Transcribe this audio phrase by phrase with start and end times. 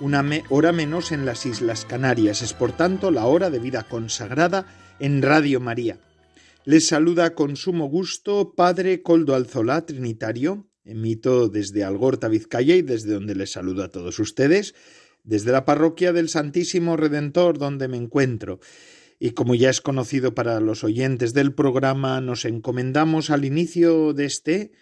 [0.00, 2.42] una hora menos en las Islas Canarias.
[2.42, 4.66] Es por tanto la hora de vida consagrada
[4.98, 5.98] en Radio María.
[6.64, 10.66] Les saluda con sumo gusto Padre Coldo Alzolá, Trinitario.
[10.84, 14.74] Emito desde Algorta, Vizcaya, y desde donde les saludo a todos ustedes,
[15.22, 18.60] desde la parroquia del Santísimo Redentor, donde me encuentro
[19.18, 24.26] y como ya es conocido para los oyentes del programa, nos encomendamos al inicio de
[24.26, 24.72] este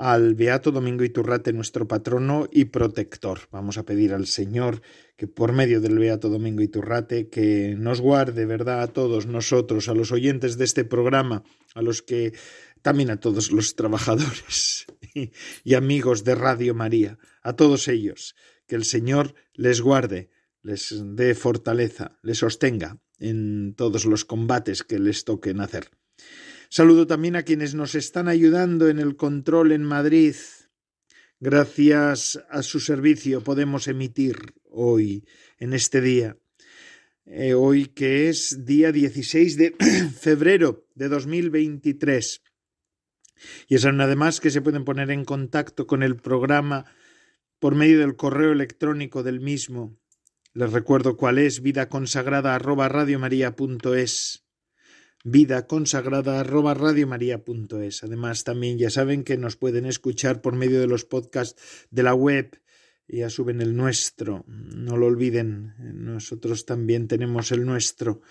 [0.00, 3.40] al Beato Domingo Iturrate, nuestro patrono y protector.
[3.50, 4.80] Vamos a pedir al Señor
[5.14, 9.94] que por medio del Beato Domingo Iturrate que nos guarde, ¿verdad?, a todos nosotros, a
[9.94, 12.32] los oyentes de este programa, a los que
[12.80, 15.32] también a todos los trabajadores y,
[15.64, 18.34] y amigos de Radio María, a todos ellos,
[18.66, 20.30] que el Señor les guarde,
[20.62, 25.90] les dé fortaleza, les sostenga en todos los combates que les toquen hacer.
[26.72, 30.36] Saludo también a quienes nos están ayudando en el control en Madrid.
[31.40, 35.24] Gracias a su servicio podemos emitir hoy,
[35.58, 36.36] en este día,
[37.26, 39.74] eh, hoy que es día 16 de
[40.16, 42.40] febrero de 2023.
[43.66, 46.84] Y es además que se pueden poner en contacto con el programa
[47.58, 49.98] por medio del correo electrónico del mismo,
[50.54, 54.44] les recuerdo cuál es vida consagrada arroba radiomaria.es.
[55.22, 58.04] Vida consagrada arroba radiomaria.es.
[58.04, 61.60] Además, también ya saben que nos pueden escuchar por medio de los podcasts
[61.90, 62.58] de la web.
[63.06, 64.44] Ya suben el nuestro.
[64.46, 65.74] No lo olviden.
[65.78, 68.22] Nosotros también tenemos el nuestro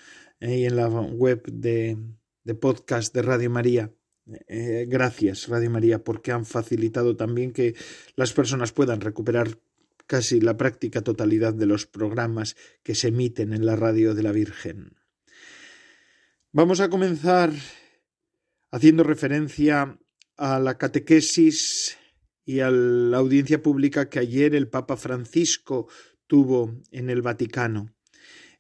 [0.42, 1.98] ahí en la web de,
[2.44, 3.92] de podcast de Radio María.
[4.48, 7.76] Eh, gracias, Radio María, porque han facilitado también que
[8.16, 9.60] las personas puedan recuperar
[10.08, 14.32] casi la práctica totalidad de los programas que se emiten en la radio de la
[14.32, 14.99] Virgen.
[16.52, 17.54] Vamos a comenzar
[18.72, 20.00] haciendo referencia
[20.36, 21.96] a la catequesis
[22.44, 25.88] y a la audiencia pública que ayer el Papa Francisco
[26.26, 27.94] tuvo en el Vaticano.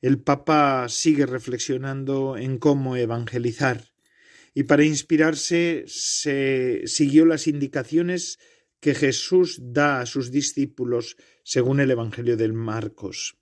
[0.01, 3.85] El Papa sigue reflexionando en cómo evangelizar
[4.53, 8.37] y para inspirarse se siguió las indicaciones
[8.79, 13.39] que Jesús da a sus discípulos según el Evangelio de Marcos.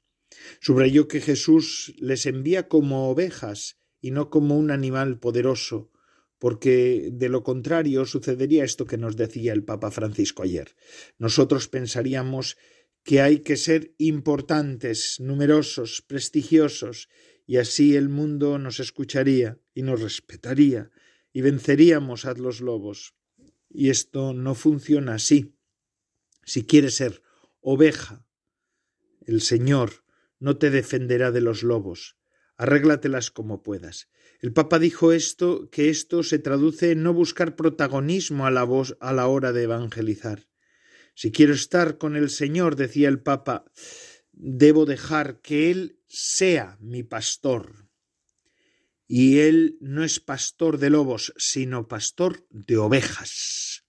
[0.61, 5.91] Subrayó que Jesús les envía como ovejas y no como un animal poderoso,
[6.39, 10.75] porque de lo contrario sucedería esto que nos decía el Papa Francisco ayer.
[11.17, 12.57] Nosotros pensaríamos
[13.03, 17.09] que hay que ser importantes, numerosos, prestigiosos,
[17.45, 20.91] y así el mundo nos escucharía y nos respetaría,
[21.31, 23.15] y venceríamos a los lobos.
[23.69, 25.55] Y esto no funciona así.
[26.43, 27.21] Si quieres ser
[27.61, 28.25] oveja,
[29.25, 30.03] el Señor
[30.39, 32.17] no te defenderá de los lobos.
[32.57, 34.09] Arréglatelas como puedas.
[34.39, 38.97] El Papa dijo esto, que esto se traduce en no buscar protagonismo a la voz
[38.99, 40.47] a la hora de evangelizar.
[41.15, 43.65] Si quiero estar con el Señor, decía el Papa,
[44.31, 47.87] debo dejar que Él sea mi pastor
[49.07, 53.85] y él no es pastor de lobos, sino pastor de ovejas.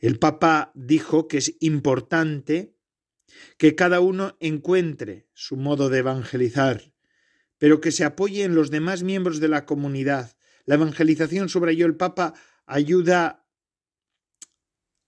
[0.00, 2.74] El Papa dijo que es importante
[3.56, 6.92] que cada uno encuentre su modo de evangelizar,
[7.64, 10.36] pero que se apoye en los demás miembros de la comunidad.
[10.66, 12.34] La evangelización, subrayó el Papa,
[12.66, 13.46] ayuda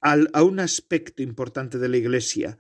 [0.01, 2.59] a un aspecto importante de la Iglesia.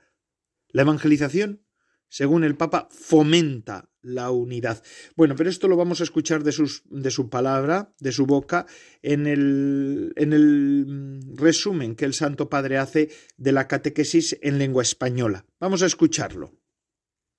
[0.68, 1.64] La evangelización,
[2.10, 4.84] según el Papa, fomenta la unidad.
[5.16, 8.66] Bueno, pero esto lo vamos a escuchar de, sus, de su palabra, de su boca,
[9.00, 13.08] en el, en el resumen que el Santo Padre hace
[13.38, 15.46] de la catequesis en lengua española.
[15.58, 16.52] Vamos a escucharlo.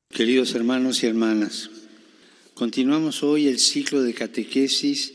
[0.09, 1.69] Queridos hermanos y hermanas,
[2.57, 5.13] continuamos hoy el ciclo de catequesis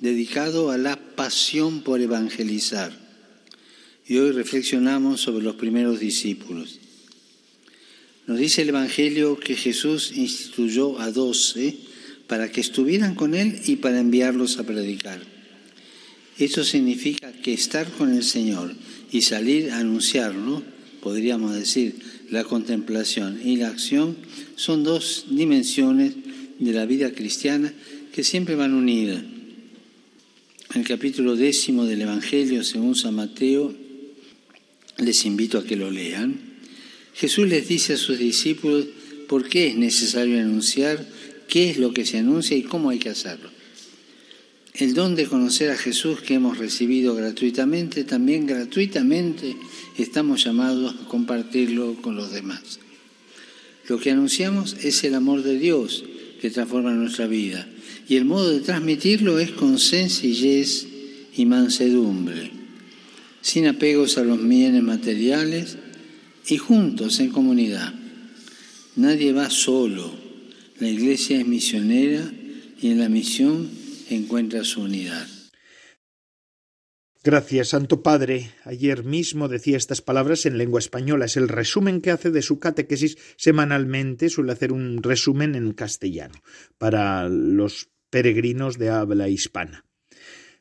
[0.00, 2.96] dedicado a la pasión por evangelizar.
[4.06, 6.78] Y hoy reflexionamos sobre los primeros discípulos.
[8.28, 11.76] Nos dice el Evangelio que Jesús instituyó a doce
[12.28, 15.20] para que estuvieran con Él y para enviarlos a predicar.
[16.38, 18.72] Eso significa que estar con el Señor
[19.10, 20.62] y salir a anunciarlo,
[21.00, 21.96] podríamos decir,
[22.30, 24.16] la contemplación y la acción,
[24.54, 26.14] son dos dimensiones
[26.58, 27.72] de la vida cristiana
[28.12, 29.22] que siempre van unidas.
[30.74, 33.74] El capítulo décimo del Evangelio según San Mateo,
[34.98, 36.54] les invito a que lo lean
[37.14, 38.86] Jesús les dice a sus discípulos
[39.28, 41.06] por qué es necesario anunciar
[41.48, 43.50] qué es lo que se anuncia y cómo hay que hacerlo.
[44.74, 49.56] El don de conocer a Jesús que hemos recibido gratuitamente, también gratuitamente
[49.96, 52.80] estamos llamados a compartirlo con los demás.
[53.88, 56.04] Lo que anunciamos es el amor de Dios
[56.44, 57.66] que transforma nuestra vida
[58.06, 60.86] y el modo de transmitirlo es con sencillez
[61.34, 62.50] y mansedumbre,
[63.40, 65.78] sin apegos a los bienes materiales
[66.46, 67.94] y juntos en comunidad.
[68.94, 70.12] Nadie va solo,
[70.80, 72.30] la iglesia es misionera
[72.78, 73.70] y en la misión
[74.10, 75.26] encuentra su unidad.
[77.26, 78.50] Gracias, Santo Padre.
[78.64, 81.24] Ayer mismo decía estas palabras en lengua española.
[81.24, 84.28] Es el resumen que hace de su catequesis semanalmente.
[84.28, 86.34] Suele hacer un resumen en castellano
[86.76, 89.86] para los peregrinos de habla hispana.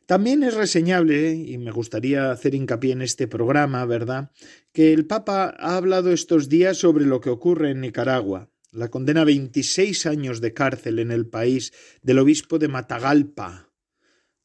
[0.05, 4.31] También es reseñable, y me gustaría hacer hincapié en este programa, ¿verdad?,
[4.71, 9.21] que el Papa ha hablado estos días sobre lo que ocurre en Nicaragua, la condena
[9.21, 13.72] a 26 años de cárcel en el país del obispo de Matagalpa,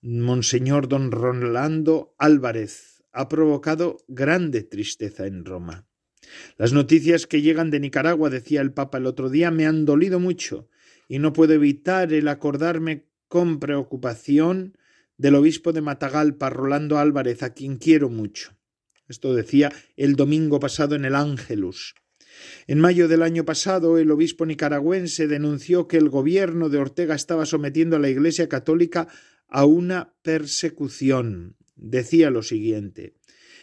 [0.01, 5.89] Monseñor don Rolando Álvarez, ha provocado grande tristeza en Roma.
[6.57, 10.21] Las noticias que llegan de Nicaragua, decía el Papa el otro día, me han dolido
[10.21, 10.69] mucho
[11.09, 14.79] y no puedo evitar el acordarme con preocupación
[15.17, 18.57] del obispo de Matagalpa, Rolando Álvarez, a quien quiero mucho.
[19.09, 21.97] Esto decía el domingo pasado en el Ángelus.
[22.69, 27.47] En mayo del año pasado, el obispo nicaragüense denunció que el gobierno de Ortega estaba
[27.47, 29.09] sometiendo a la Iglesia católica
[29.49, 31.57] a una persecución.
[31.77, 33.15] Decía lo siguiente.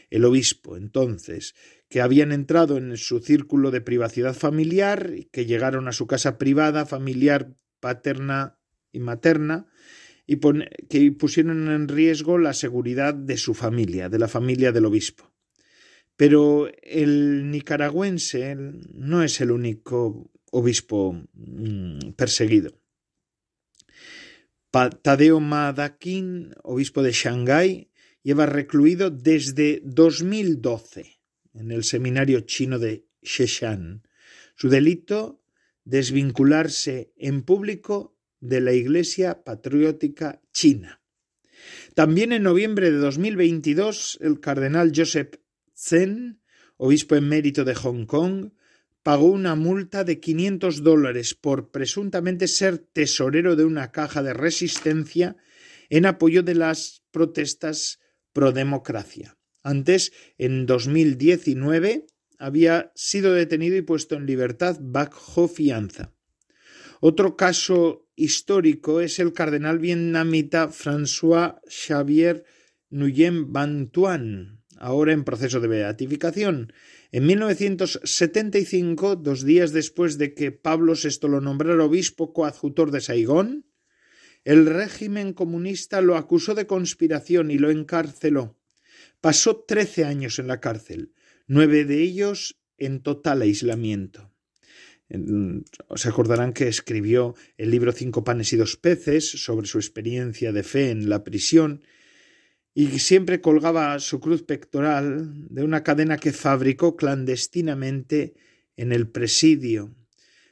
[0.09, 1.55] El obispo, entonces,
[1.89, 6.85] que habían entrado en su círculo de privacidad familiar, que llegaron a su casa privada,
[6.85, 8.57] familiar, paterna
[8.91, 9.67] y materna,
[10.27, 10.39] y
[10.89, 15.31] que pusieron en riesgo la seguridad de su familia, de la familia del obispo.
[16.17, 22.79] Pero el nicaragüense no es el único obispo mm, perseguido.
[24.75, 27.91] Tadeo Madakin, obispo de Shanghái,
[28.23, 31.21] lleva recluido desde 2012
[31.53, 34.03] en el seminario chino de Sheshan.
[34.57, 35.41] Su delito,
[35.85, 41.01] desvincularse en público de la Iglesia Patriótica China.
[41.93, 45.35] También en noviembre de 2022, el cardenal Joseph
[45.73, 46.41] Zen,
[46.75, 48.51] obispo emérito de Hong Kong,
[49.05, 55.37] pagó una multa de 500 dólares por presuntamente ser tesorero de una caja de resistencia
[55.91, 57.99] en apoyo de las protestas
[58.33, 59.37] pro democracia.
[59.61, 62.07] Antes, en 2019,
[62.39, 66.11] había sido detenido y puesto en libertad bajo fianza.
[66.99, 72.43] Otro caso histórico es el cardenal vietnamita François Xavier
[72.89, 76.73] Nguyen Van Tuan, ahora en proceso de beatificación.
[77.15, 83.65] En 1975, dos días después de que Pablo VI lo nombrara obispo coadjutor de Saigón,
[84.43, 88.59] el régimen comunista lo acusó de conspiración y lo encarceló.
[89.21, 91.13] Pasó trece años en la cárcel,
[91.47, 94.33] nueve de ellos en total aislamiento.
[95.95, 100.63] Se acordarán que escribió el libro Cinco panes y dos peces sobre su experiencia de
[100.63, 101.81] fe en la prisión
[102.77, 108.35] y siempre colgaba su cruz pectoral de una cadena que fabricó clandestinamente
[108.75, 109.95] en el presidio.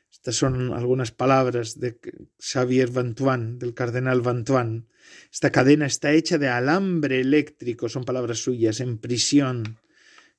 [0.10, 2.00] Estas son algunas palabras de
[2.40, 4.88] Xavier Vantuan, del cardenal Vantuan.
[5.34, 9.80] Esta cadena está hecha de alambre eléctrico, son palabras suyas, en prisión,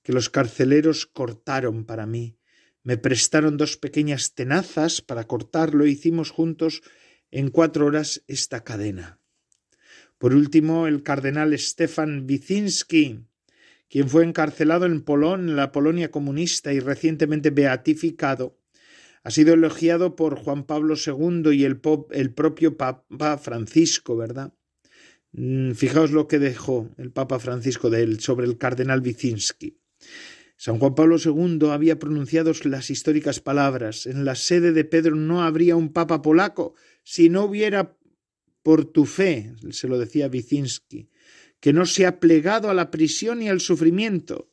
[0.02, 2.38] que los carceleros cortaron para mí.
[2.82, 6.80] Me prestaron dos pequeñas tenazas para cortarlo e hicimos juntos
[7.30, 9.20] en cuatro horas esta cadena.
[10.18, 13.20] Por último, el cardenal Stefan Wicinski,
[13.88, 18.58] quien fue encarcelado en Polón, en la Polonia comunista y recientemente beatificado,
[19.22, 21.80] ha sido elogiado por Juan Pablo II y el,
[22.10, 24.52] el propio Papa Francisco, ¿verdad?
[25.32, 29.78] Mm, fijaos lo que dejó el Papa Francisco de él sobre el cardenal Wicinski.
[30.56, 35.42] San Juan Pablo II había pronunciado las históricas palabras En la sede de Pedro no
[35.42, 37.96] habría un papa polaco si no hubiera
[38.64, 41.10] por tu fe, se lo decía Wicinski,
[41.60, 44.50] que no se ha plegado a la prisión y al sufrimiento,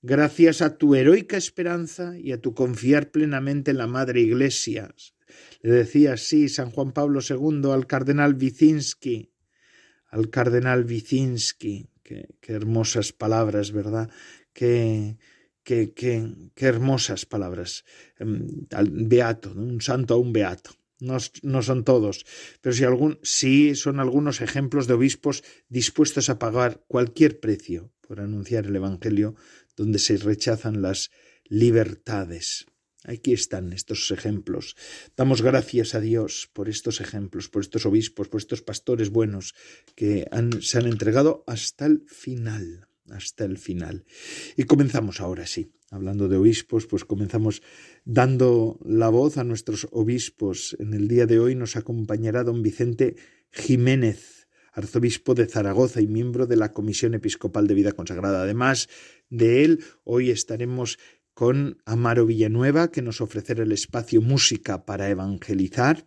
[0.00, 4.94] gracias a tu heroica esperanza y a tu confiar plenamente en la Madre Iglesia.
[5.60, 9.32] Le decía así San Juan Pablo II al cardenal Wicinski,
[10.06, 14.08] al cardenal Wicinski, qué, hermosas palabras, ¿verdad?
[14.52, 15.18] Qué,
[15.64, 16.32] qué, qué,
[16.64, 17.84] hermosas palabras.
[18.20, 18.46] Em,
[19.08, 20.70] beato, un santo a un beato.
[21.00, 22.26] No, no, son todos,
[22.60, 28.20] pero si algún, sí son algunos ejemplos de obispos dispuestos a pagar cualquier precio por
[28.20, 29.36] anunciar el Evangelio
[29.76, 31.10] donde se rechazan las
[31.44, 32.66] libertades.
[33.04, 34.76] Aquí están estos ejemplos.
[35.16, 39.54] Damos gracias a Dios por estos ejemplos, por estos obispos, por estos pastores buenos
[39.94, 40.28] que
[40.60, 44.04] se han entregado hasta el final, hasta el final.
[44.56, 45.70] Y comenzamos ahora sí.
[45.90, 47.62] Hablando de obispos, pues comenzamos
[48.04, 50.76] dando la voz a nuestros obispos.
[50.78, 53.16] En el día de hoy nos acompañará don Vicente
[53.50, 58.42] Jiménez, arzobispo de Zaragoza y miembro de la Comisión Episcopal de Vida Consagrada.
[58.42, 58.88] Además
[59.30, 60.98] de él, hoy estaremos
[61.32, 66.06] con Amaro Villanueva, que nos ofrecerá el espacio Música para Evangelizar.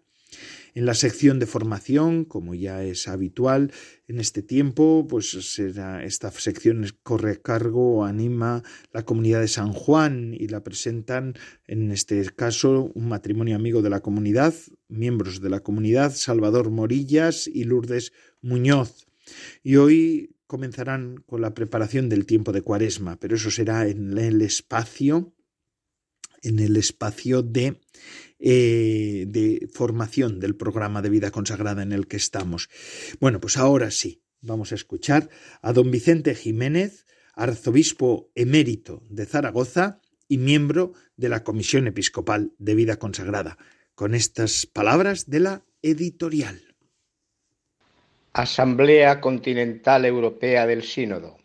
[0.74, 3.74] En la sección de formación, como ya es habitual
[4.08, 8.64] en este tiempo, pues esta sección corre cargo anima
[8.94, 11.34] la comunidad de San Juan y la presentan
[11.68, 14.54] en este caso un matrimonio amigo de la comunidad,
[14.88, 19.08] miembros de la comunidad, Salvador Morillas y Lourdes Muñoz.
[19.64, 24.42] Y hoy comenzarán con la preparación del tiempo de Cuaresma, pero eso será en el
[24.42, 25.34] espacio,
[26.42, 27.80] en el espacio de,
[28.44, 32.70] eh, de formación del programa de vida consagrada en el que estamos.
[33.20, 35.30] Bueno, pues ahora sí, vamos a escuchar
[35.62, 37.06] a don Vicente Jiménez,
[37.36, 43.58] arzobispo emérito de Zaragoza y miembro de la Comisión Episcopal de Vida Consagrada,
[43.94, 46.76] con estas palabras de la editorial.
[48.34, 51.38] Asamblea Continental Europea del Sínodo.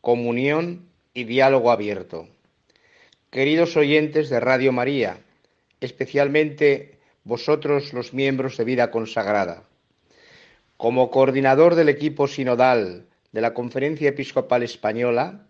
[0.00, 2.28] Comunión y diálogo abierto.
[3.30, 5.23] Queridos oyentes de Radio María,
[5.84, 9.64] especialmente vosotros los miembros de vida consagrada.
[10.76, 15.46] Como coordinador del equipo sinodal de la Conferencia Episcopal Española,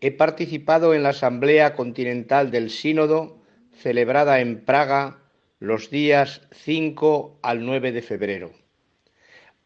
[0.00, 3.38] he participado en la Asamblea Continental del Sínodo
[3.72, 5.18] celebrada en Praga
[5.60, 8.52] los días 5 al 9 de febrero.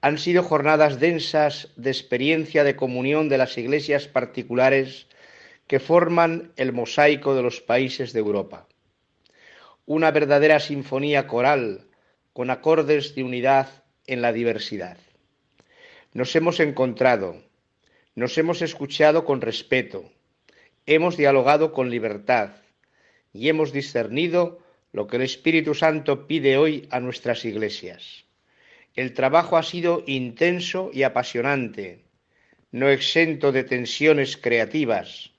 [0.00, 5.06] Han sido jornadas densas de experiencia de comunión de las iglesias particulares
[5.66, 8.66] que forman el mosaico de los países de Europa.
[9.94, 11.84] Una verdadera sinfonía coral
[12.32, 13.68] con acordes de unidad
[14.06, 14.96] en la diversidad.
[16.14, 17.42] Nos hemos encontrado,
[18.14, 20.10] nos hemos escuchado con respeto,
[20.86, 22.52] hemos dialogado con libertad
[23.34, 24.60] y hemos discernido
[24.92, 28.24] lo que el Espíritu Santo pide hoy a nuestras iglesias.
[28.94, 32.06] El trabajo ha sido intenso y apasionante,
[32.70, 35.32] no exento de tensiones creativas,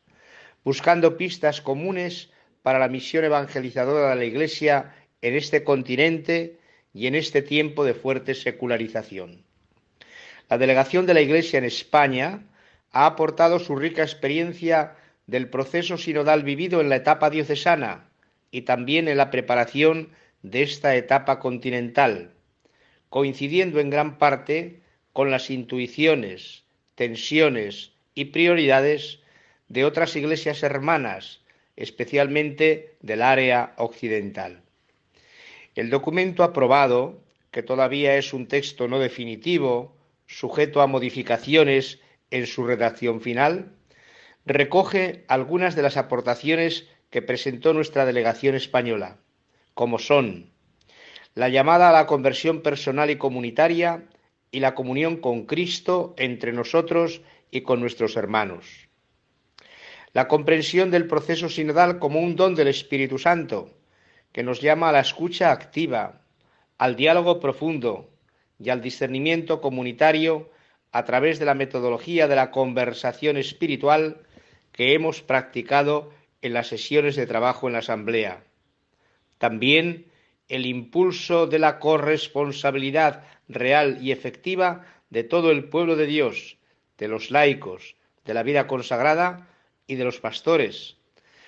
[0.64, 2.30] buscando pistas comunes
[2.64, 6.58] para la misión evangelizadora de la Iglesia en este continente
[6.94, 9.44] y en este tiempo de fuerte secularización.
[10.50, 12.46] La delegación de la Iglesia en España
[12.92, 14.96] ha aportado su rica experiencia
[15.28, 18.10] del proceso sinodal vivido en la etapa diocesana
[18.52, 20.10] y también en la preparación
[20.42, 22.32] de esta etapa continental,
[23.10, 26.64] coincidiendo en gran parte con las intuiciones,
[26.96, 29.20] tensiones y prioridades
[29.70, 31.43] de otras iglesias hermanas,
[31.76, 34.62] especialmente del área occidental.
[35.76, 39.96] El documento aprobado, que todavía es un texto no definitivo,
[40.28, 42.00] sujeto a modificaciones
[42.32, 43.76] en su redacción final,
[44.46, 49.18] recoge algunas de las aportaciones que presentó nuestra delegación española,
[49.74, 50.52] como son
[51.36, 54.04] la llamada a la conversión personal y comunitaria
[54.52, 58.83] y la comunión con Cristo entre nosotros y con nuestros hermanos.
[60.14, 63.72] La comprensión del proceso sinodal como un don del Espíritu Santo,
[64.32, 66.22] que nos llama a la escucha activa,
[66.78, 68.12] al diálogo profundo
[68.60, 70.52] y al discernimiento comunitario
[70.92, 74.22] a través de la metodología de la conversación espiritual
[74.72, 76.12] que hemos practicado
[76.44, 78.44] en las sesiones de trabajo en la Asamblea.
[79.40, 80.06] También
[80.48, 86.58] el impulso de la corresponsabilidad real y efectiva de todo el pueblo de Dios,
[87.00, 89.48] de los laicos, de la vida consagrada
[89.88, 90.98] y de los pastores,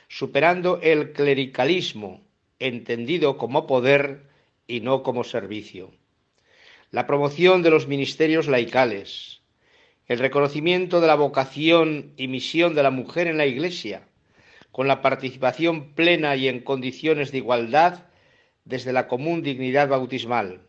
[0.08, 2.24] superando el clericalismo,
[2.60, 4.30] entendido como poder
[4.68, 5.92] y no como servicio.
[6.92, 9.42] La promoción de los ministerios laicales,
[10.08, 14.08] el reconocimiento de la vocación y misión de la mujer en la Iglesia,
[14.72, 18.06] con la participación plena y en condiciones de igualdad
[18.65, 20.62] desde la común dignidad bautismal.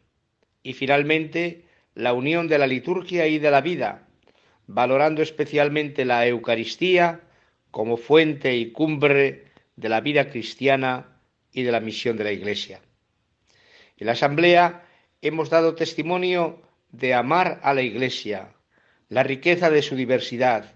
[0.62, 4.06] Y finalmente, la unión de la liturgia y de la vida,
[4.66, 7.20] valorando especialmente la Eucaristía
[7.76, 11.20] como fuente y cumbre de la vida cristiana
[11.52, 12.80] y de la misión de la Iglesia.
[13.98, 14.88] En la Asamblea
[15.20, 18.54] hemos dado testimonio de amar a la Iglesia,
[19.10, 20.72] la riqueza de su diversidad,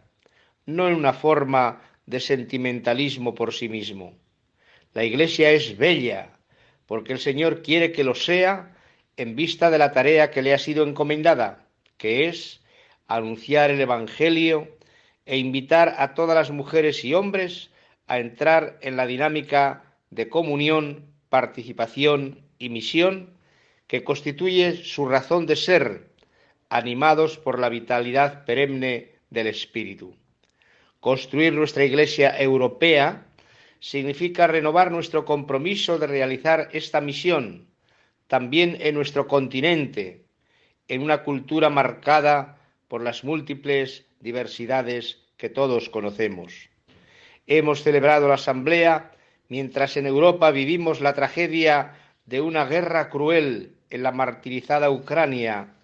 [0.66, 4.12] no en una forma de sentimentalismo por sí mismo.
[4.92, 6.37] La Iglesia es bella,
[6.85, 8.76] porque el Señor quiere que lo sea
[9.16, 11.66] en vista de la tarea que le ha sido encomendada,
[11.97, 12.61] que es
[13.07, 14.76] anunciar el Evangelio
[15.30, 17.70] e invitar a todas las mujeres y hombres
[18.08, 23.38] a entrar en la dinámica de comunión, participación y misión
[23.87, 26.10] que constituye su razón de ser,
[26.68, 30.16] animados por la vitalidad perenne del Espíritu.
[30.99, 33.25] Construir nuestra Iglesia europea
[33.78, 37.68] significa renovar nuestro compromiso de realizar esta misión,
[38.26, 40.25] también en nuestro continente,
[40.88, 42.58] en una cultura marcada
[42.88, 46.68] por las múltiples diversidades que todos conocemos.
[47.46, 49.12] Hemos celebrado la Asamblea
[49.48, 51.94] mientras en Europa vivimos la tragedia
[52.26, 55.74] de una guerra cruel en la martirizada Ucrania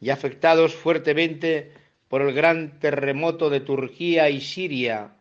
[0.00, 1.72] y afectados fuertemente
[2.08, 5.12] por el gran terremoto de Turquía y Siria,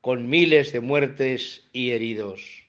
[0.00, 2.64] con miles de muertes y heridos.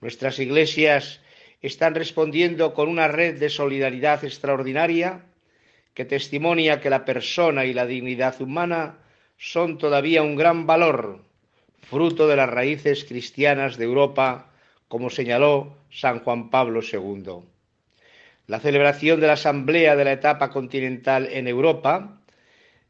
[0.00, 1.20] Nuestras iglesias
[1.60, 5.24] están respondiendo con una red de solidaridad extraordinaria
[5.94, 8.98] que testimonia que la persona y la dignidad humana
[9.36, 11.20] son todavía un gran valor,
[11.82, 14.50] fruto de las raíces cristianas de Europa,
[14.88, 17.42] como señaló San Juan Pablo II.
[18.46, 22.20] La celebración de la Asamblea de la etapa continental en Europa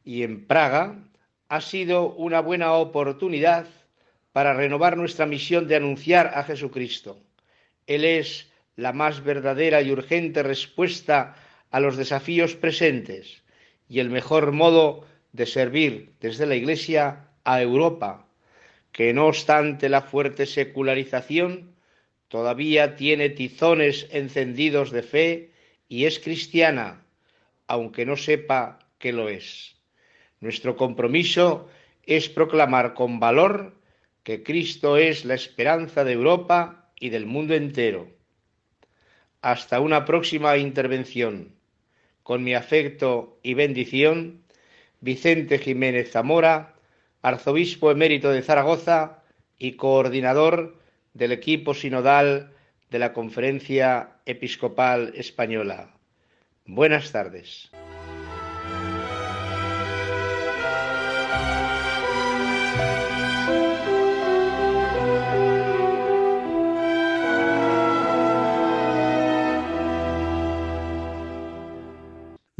[0.04, 0.97] y en Praga
[1.49, 3.66] ha sido una buena oportunidad
[4.32, 7.18] para renovar nuestra misión de anunciar a Jesucristo.
[7.87, 11.37] Él es la más verdadera y urgente respuesta
[11.73, 13.43] a los desafíos presentes
[13.88, 18.26] y el mejor modo de servir desde la Iglesia a Europa,
[18.93, 21.75] que no obstante la fuerte secularización,
[22.29, 25.50] todavía tiene tizones encendidos de fe
[25.88, 27.02] y es cristiana,
[27.67, 29.76] aunque no sepa que lo es.
[30.41, 31.69] Nuestro compromiso
[32.05, 33.75] es proclamar con valor
[34.23, 38.08] que Cristo es la esperanza de Europa y del mundo entero.
[39.41, 41.62] Hasta una próxima intervención.
[42.23, 44.45] Con mi afecto y bendición,
[45.00, 46.75] Vicente Jiménez Zamora,
[47.21, 49.25] arzobispo emérito de Zaragoza
[49.58, 50.78] y coordinador
[51.15, 52.52] del equipo sinodal
[52.91, 55.97] de la Conferencia Episcopal Española.
[56.67, 57.72] Buenas tardes.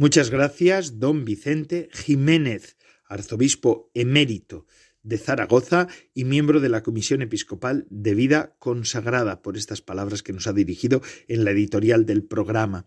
[0.03, 2.75] Muchas gracias, don Vicente Jiménez,
[3.07, 4.65] arzobispo emérito
[5.01, 10.33] de Zaragoza y miembro de la Comisión Episcopal de Vida Consagrada, por estas palabras que
[10.33, 12.85] nos ha dirigido en la editorial del programa.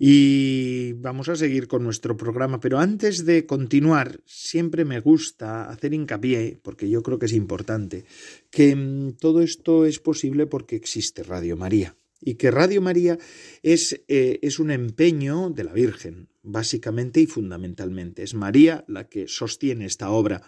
[0.00, 5.94] Y vamos a seguir con nuestro programa, pero antes de continuar, siempre me gusta hacer
[5.94, 8.04] hincapié, porque yo creo que es importante,
[8.50, 13.18] que mm, todo esto es posible porque existe Radio María y que Radio María
[13.62, 18.22] es, eh, es, un empeño de la Virgen, básicamente y fundamentalmente.
[18.22, 20.42] Es María la que sostiene esta obra,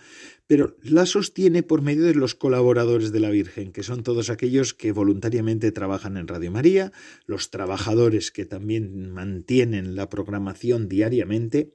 [0.47, 4.75] pero la sostiene por medio de los colaboradores de la Virgen, que son todos aquellos
[4.75, 6.93] que voluntariamente trabajan en Radio María,
[7.27, 11.75] los trabajadores que también mantienen la programación diariamente,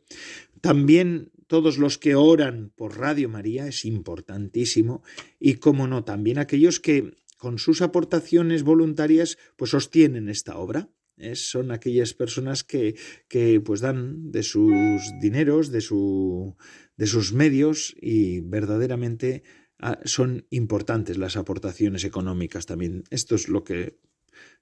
[0.61, 5.03] también todos los que oran por Radio María, es importantísimo,
[5.39, 10.89] y como no, también aquellos que con sus aportaciones voluntarias, pues sostienen esta obra.
[11.33, 12.95] son aquellas personas que,
[13.27, 16.55] que, pues dan de sus dineros, de, su,
[16.97, 19.43] de sus medios y verdaderamente
[19.79, 23.03] ah, son importantes las aportaciones económicas también.
[23.09, 23.99] Esto es lo que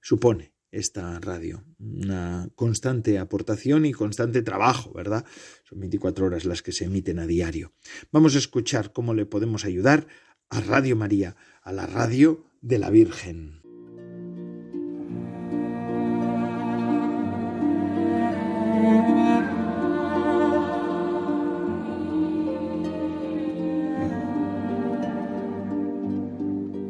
[0.02, 1.64] supone esta radio.
[1.80, 5.24] Una constante aportación y constante trabajo, ¿verdad?
[5.64, 7.74] Son 24 horas las que se emiten a diario.
[8.12, 10.08] Vamos a escuchar cómo le podemos ayudar
[10.50, 13.62] a Radio María, a la radio de la Virgen.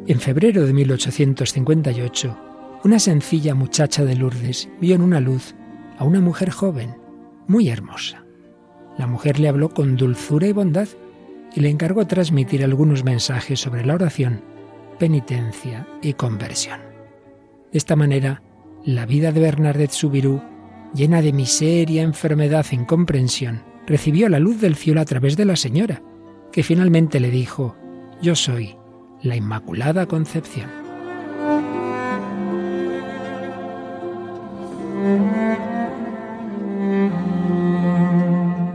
[0.06, 2.36] En febrero de 1858,
[2.82, 5.54] una sencilla muchacha de Lourdes vio en una luz
[5.98, 6.96] a una mujer joven,
[7.46, 8.24] muy hermosa.
[8.98, 10.88] La mujer le habló con dulzura y bondad
[11.54, 14.53] y le encargó transmitir algunos mensajes sobre la oración
[14.98, 16.80] penitencia y conversión.
[17.72, 18.42] De esta manera,
[18.84, 20.42] la vida de Bernadette Subirú,
[20.94, 25.56] llena de miseria, enfermedad e incomprensión, recibió la luz del cielo a través de la
[25.56, 26.02] Señora,
[26.52, 27.76] que finalmente le dijo,
[28.22, 28.76] Yo soy
[29.22, 30.70] la Inmaculada Concepción.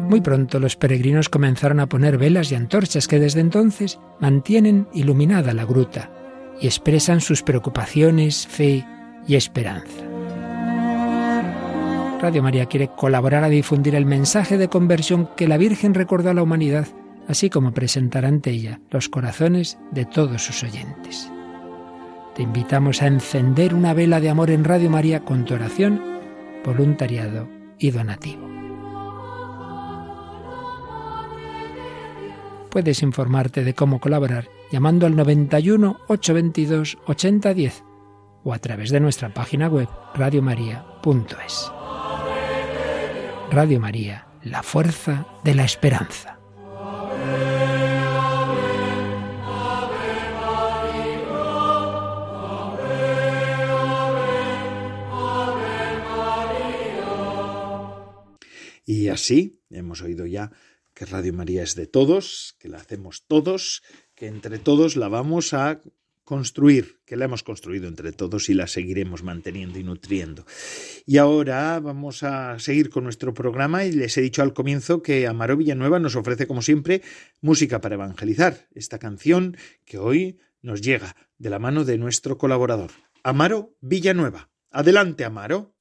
[0.09, 5.53] Muy pronto los peregrinos comenzaron a poner velas y antorchas que desde entonces mantienen iluminada
[5.53, 6.09] la gruta
[6.59, 8.83] y expresan sus preocupaciones, fe
[9.27, 10.03] y esperanza.
[12.19, 16.33] Radio María quiere colaborar a difundir el mensaje de conversión que la Virgen recordó a
[16.33, 16.87] la humanidad,
[17.27, 21.31] así como presentar ante ella los corazones de todos sus oyentes.
[22.35, 26.01] te invitamos a encender una vela de amor en Radio María con tu oración,
[26.65, 28.58] voluntariado y donativo.
[32.69, 37.83] Puedes informarte de cómo colaborar llamando al 91 822 8010
[38.43, 41.71] o a través de nuestra página web radiomaria.es.
[43.51, 46.39] Radio María, la fuerza de la esperanza.
[58.85, 60.51] Y así hemos oído ya
[60.99, 63.83] que Radio María es de todos, que la hacemos todos,
[64.15, 65.79] que entre todos la vamos a
[66.25, 70.45] construir, que la hemos construido entre todos y la seguiremos manteniendo y nutriendo.
[71.05, 75.25] Y ahora vamos a seguir con nuestro programa y les he dicho al comienzo que
[75.25, 77.01] Amaro Villanueva nos ofrece como siempre
[77.39, 82.91] música para evangelizar, esta canción que hoy nos llega de la mano de nuestro colaborador,
[83.23, 84.49] Amaro Villanueva.
[84.69, 85.73] Adelante, Amaro.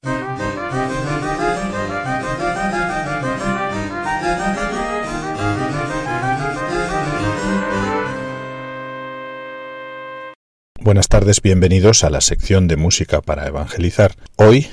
[10.89, 14.15] Buenas tardes, bienvenidos a la sección de música para evangelizar.
[14.37, 14.65] Hoy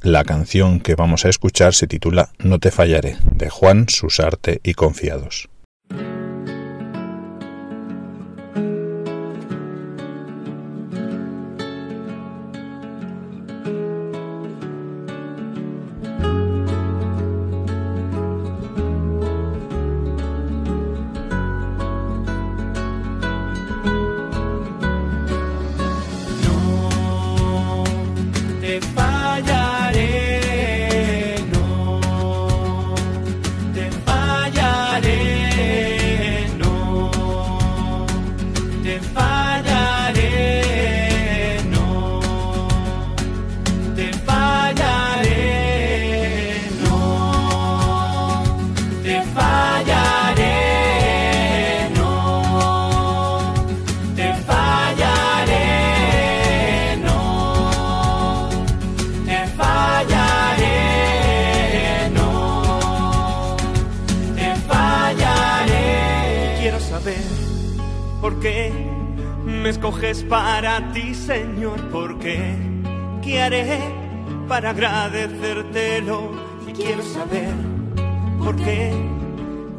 [0.00, 4.72] la canción que vamos a escuchar se titula No te fallaré, de Juan Susarte y
[4.72, 5.50] Confiados.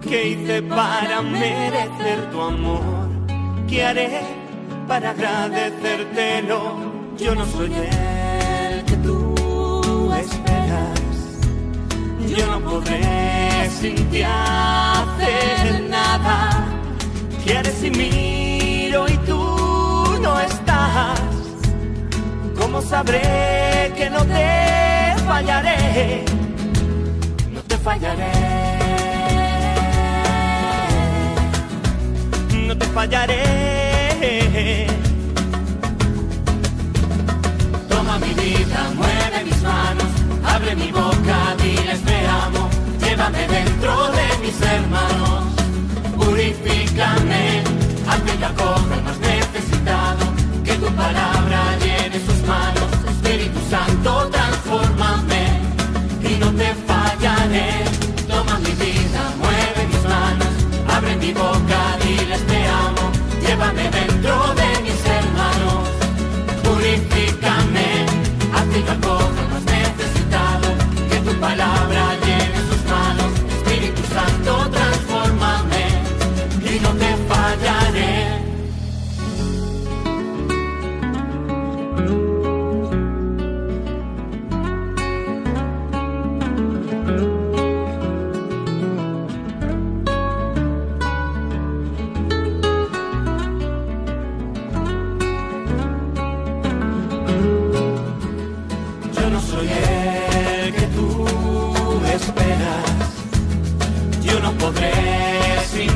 [0.02, 3.10] Qué hice para merecer tu amor,
[3.68, 4.22] qué haré
[4.88, 6.60] para agradecértelo.
[7.18, 11.00] Yo no soy el que tú esperas,
[12.28, 16.68] yo no podré sin ti hacer nada.
[17.44, 21.20] ¿Qué haré si miro y tú no estás?
[22.60, 26.26] ¿Cómo sabré que no te fallaré?
[27.54, 28.65] No te fallaré.
[32.80, 33.44] Te fallaré.
[37.90, 40.08] Toma mi vida, mueve mis manos,
[40.44, 42.70] abre mi boca, diles te amo,
[43.02, 45.44] llévame dentro de mis hermanos,
[46.18, 47.64] purifícame,
[48.08, 50.26] hazme la coja más necesitado,
[50.64, 52.75] que tu palabra llene sus manos,
[63.66, 64.65] llévame dentro de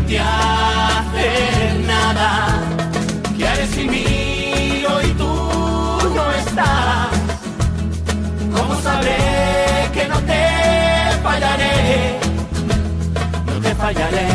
[0.10, 2.30] sin ti hacer nada.
[3.38, 5.32] ¿Qué haré si miro y tú
[6.16, 7.10] no estás?
[8.56, 9.18] ¿Cómo sabré
[9.94, 10.44] que no te
[11.24, 12.20] fallaré?
[13.46, 14.28] No te fallaré.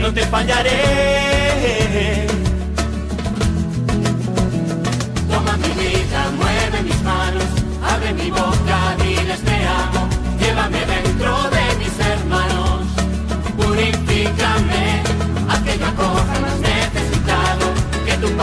[0.00, 1.33] No te fallaré.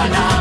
[0.01, 0.40] Bala.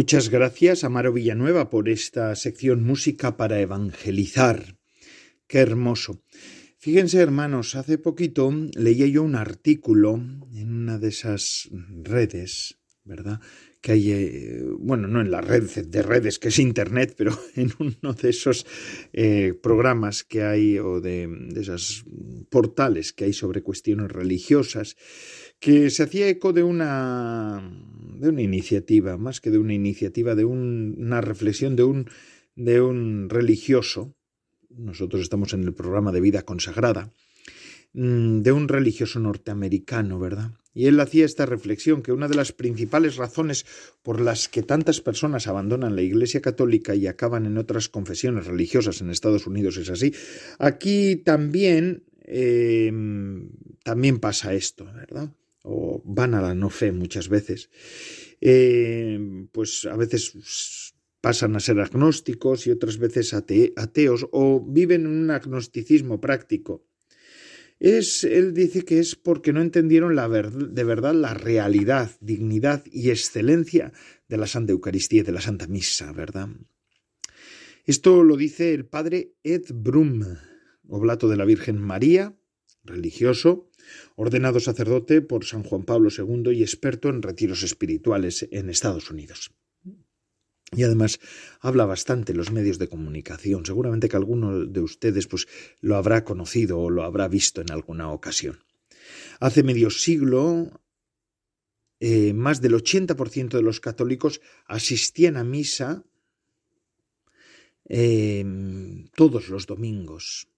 [0.00, 4.78] Muchas gracias, Amaro Villanueva, por esta sección Música para Evangelizar.
[5.46, 6.22] Qué hermoso.
[6.78, 10.14] Fíjense, hermanos, hace poquito leía yo un artículo
[10.54, 11.68] en una de esas
[12.02, 13.40] redes, ¿verdad?
[13.82, 17.70] Que hay, eh, bueno, no en la red de redes que es Internet, pero en
[17.78, 18.64] uno de esos
[19.12, 22.06] eh, programas que hay o de, de esos
[22.48, 24.96] portales que hay sobre cuestiones religiosas,
[25.58, 27.89] que se hacía eco de una,
[28.20, 32.10] de una iniciativa, más que de una iniciativa, de una reflexión de un,
[32.54, 34.14] de un religioso,
[34.68, 37.12] nosotros estamos en el programa de vida consagrada,
[37.92, 40.52] mm, de un religioso norteamericano, ¿verdad?
[40.72, 43.66] Y él hacía esta reflexión que una de las principales razones
[44.02, 49.00] por las que tantas personas abandonan la Iglesia Católica y acaban en otras confesiones religiosas
[49.00, 50.14] en Estados Unidos es así.
[50.58, 52.92] Aquí también, eh,
[53.82, 55.32] también pasa esto, ¿verdad?
[55.62, 57.70] O van a la no fe muchas veces,
[58.40, 59.18] eh,
[59.52, 65.30] pues a veces pasan a ser agnósticos y otras veces ateos o viven en un
[65.30, 66.86] agnosticismo práctico.
[67.78, 73.08] Es, él dice que es porque no entendieron la de verdad la realidad, dignidad y
[73.08, 73.92] excelencia
[74.28, 76.48] de la Santa Eucaristía y de la Santa Misa, ¿verdad?
[77.86, 80.24] Esto lo dice el padre Ed Brum,
[80.88, 82.36] oblato de la Virgen María,
[82.84, 83.69] religioso,
[84.16, 89.50] ordenado sacerdote por San Juan Pablo II y experto en retiros espirituales en Estados Unidos.
[90.72, 91.18] Y además
[91.60, 93.66] habla bastante en los medios de comunicación.
[93.66, 95.48] Seguramente que alguno de ustedes pues,
[95.80, 98.60] lo habrá conocido o lo habrá visto en alguna ocasión.
[99.40, 100.70] Hace medio siglo,
[101.98, 106.04] eh, más del 80% de los católicos asistían a misa
[107.88, 108.44] eh,
[109.16, 110.49] todos los domingos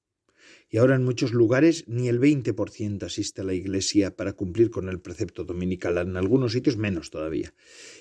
[0.73, 4.89] y ahora en muchos lugares ni el 20% asiste a la iglesia para cumplir con
[4.89, 7.53] el precepto dominical, en algunos sitios menos todavía.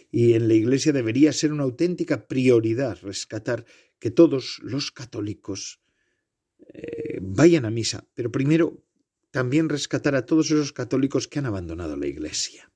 [0.09, 3.65] Y en la iglesia debería ser una auténtica prioridad rescatar
[3.99, 5.81] que todos los católicos
[6.73, 8.81] eh, vayan a misa, pero primero
[9.31, 12.71] también rescatar a todos esos católicos que han abandonado la iglesia.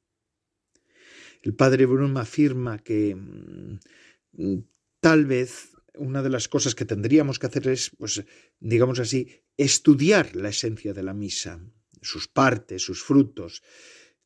[1.42, 4.58] El padre Brum afirma que mm,
[5.00, 8.24] tal vez una de las cosas que tendríamos que hacer es, pues,
[8.60, 11.62] digamos así, estudiar la esencia de la misa,
[12.02, 13.64] sus partes, sus frutos,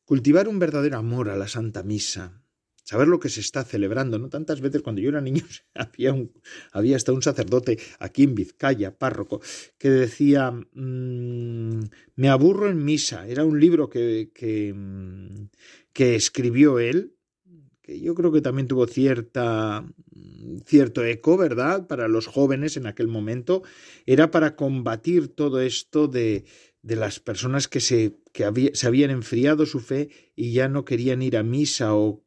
[0.04, 2.42] cultivar un verdadero amor a la Santa Misa,
[2.84, 4.18] saber lo que se está celebrando.
[4.18, 6.32] No tantas veces cuando yo era niño había, un,
[6.72, 9.40] había hasta un sacerdote aquí en Vizcaya, párroco,
[9.78, 11.80] que decía mm,
[12.16, 13.28] me aburro en misa.
[13.28, 15.48] Era un libro que, que, mm,
[15.92, 17.16] que escribió él
[17.98, 19.84] yo creo que también tuvo cierta,
[20.66, 23.62] cierto eco, ¿verdad?, para los jóvenes en aquel momento,
[24.06, 26.44] era para combatir todo esto de,
[26.82, 31.20] de las personas que, se, que se habían enfriado su fe y ya no querían
[31.20, 32.22] ir a misa o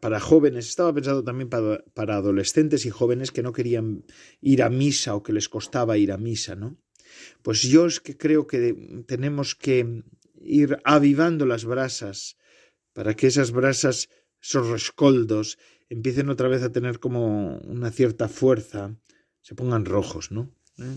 [0.00, 4.04] para jóvenes, estaba pensado también para, para, adolescentes y jóvenes que no querían
[4.40, 6.76] ir a misa o que les costaba ir a misa, ¿no?
[7.42, 10.02] Pues yo es que creo que tenemos que
[10.42, 12.36] ir avivando las brasas
[12.92, 14.08] para que esas brasas
[14.44, 18.94] esos rescoldos empiecen otra vez a tener como una cierta fuerza,
[19.40, 20.50] se pongan rojos, ¿no?
[20.78, 20.96] ¿Eh?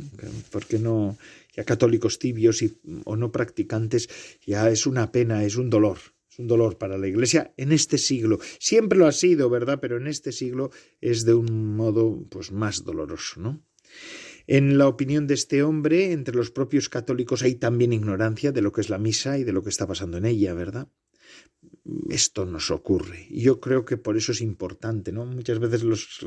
[0.52, 1.18] Porque no,
[1.56, 2.64] ya católicos tibios
[3.06, 4.10] o no practicantes,
[4.46, 5.98] ya es una pena, es un dolor,
[6.30, 8.40] es un dolor para la Iglesia en este siglo.
[8.60, 9.80] Siempre lo ha sido, ¿verdad?
[9.80, 13.64] Pero en este siglo es de un modo pues más doloroso, ¿no?
[14.48, 18.72] En la opinión de este hombre, entre los propios católicos hay también ignorancia de lo
[18.72, 20.90] que es la misa y de lo que está pasando en ella, ¿verdad?
[22.10, 23.28] Esto nos ocurre.
[23.30, 25.26] Y yo creo que por eso es importante, ¿no?
[25.26, 26.26] Muchas veces los,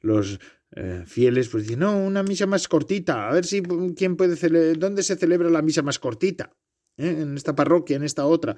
[0.00, 0.40] los
[0.74, 3.62] eh, fieles pues dicen, no, una misa más cortita, a ver si
[3.96, 6.56] quién puede dónde se celebra la misa más cortita.
[6.98, 7.22] ¿Eh?
[7.22, 8.56] En esta parroquia, en esta otra.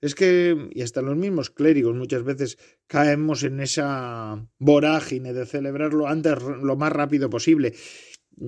[0.00, 6.06] Es que, y hasta los mismos clérigos muchas veces caemos en esa vorágine de celebrarlo
[6.06, 7.74] antes lo más rápido posible.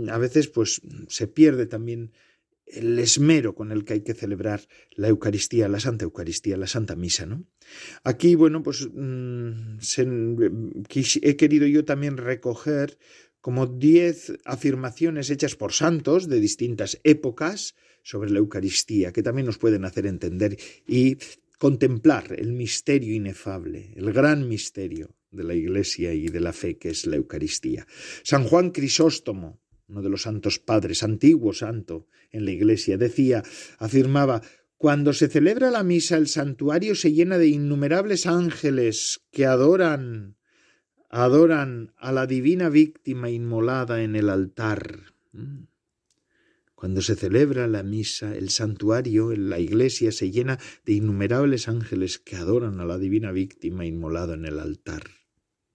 [0.08, 2.12] A veces, pues, se pierde también
[2.66, 6.96] el esmero con el que hay que celebrar la Eucaristía, la Santa Eucaristía, la Santa
[6.96, 7.44] Misa, ¿no?
[8.02, 9.78] Aquí, bueno, pues mm,
[11.22, 12.98] he querido yo también recoger
[13.40, 19.58] como diez afirmaciones hechas por santos de distintas épocas sobre la Eucaristía, que también nos
[19.58, 21.18] pueden hacer entender y
[21.58, 26.90] contemplar el misterio inefable, el gran misterio de la Iglesia y de la fe que
[26.90, 27.86] es la Eucaristía.
[28.22, 29.60] San Juan Crisóstomo,
[29.94, 33.44] uno de los santos padres, antiguo santo en la iglesia, decía,
[33.78, 34.42] afirmaba,
[34.76, 40.36] cuando se celebra la misa el santuario se llena de innumerables ángeles que adoran,
[41.10, 45.14] adoran a la divina víctima inmolada en el altar.
[46.74, 52.34] Cuando se celebra la misa, el santuario, la iglesia, se llena de innumerables ángeles que
[52.34, 55.04] adoran a la divina víctima inmolada en el altar.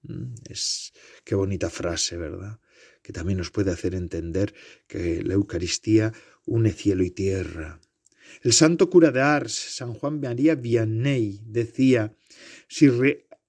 [0.02, 0.92] Mm, es
[1.24, 2.60] qué bonita frase, ¿verdad?
[3.10, 4.54] Que también nos puede hacer entender
[4.86, 6.14] que la Eucaristía
[6.46, 7.82] une cielo y tierra.
[8.44, 12.16] El santo cura de Ars, San Juan María Vianney, decía,
[12.68, 12.88] si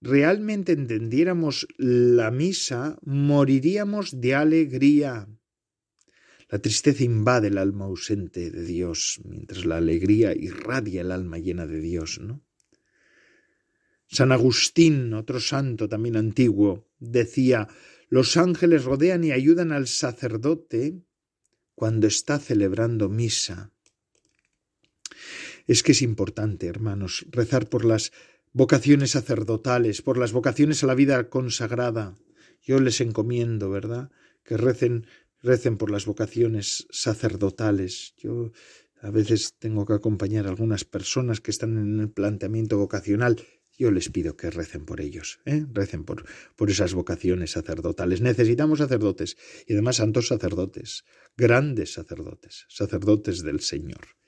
[0.00, 5.28] realmente entendiéramos la misa, moriríamos de alegría.
[6.48, 11.66] La tristeza invade el alma ausente de Dios, mientras la alegría irradia el alma llena
[11.66, 12.40] de Dios, ¿no?
[14.08, 17.68] San Agustín, otro santo también antiguo, decía,
[18.10, 21.00] los ángeles rodean y ayudan al sacerdote
[21.74, 23.72] cuando está celebrando misa.
[25.66, 28.12] Es que es importante, hermanos, rezar por las
[28.52, 32.16] vocaciones sacerdotales, por las vocaciones a la vida consagrada.
[32.60, 34.10] Yo les encomiendo, ¿verdad?
[34.42, 35.06] Que recen,
[35.40, 38.14] recen por las vocaciones sacerdotales.
[38.16, 38.50] Yo
[39.00, 43.40] a veces tengo que acompañar a algunas personas que están en el planteamiento vocacional.
[43.80, 45.64] Yo les pido que recen por ellos, ¿eh?
[45.72, 48.20] recen por, por esas vocaciones sacerdotales.
[48.20, 54.18] Necesitamos sacerdotes y además santos sacerdotes, grandes sacerdotes, sacerdotes del Señor.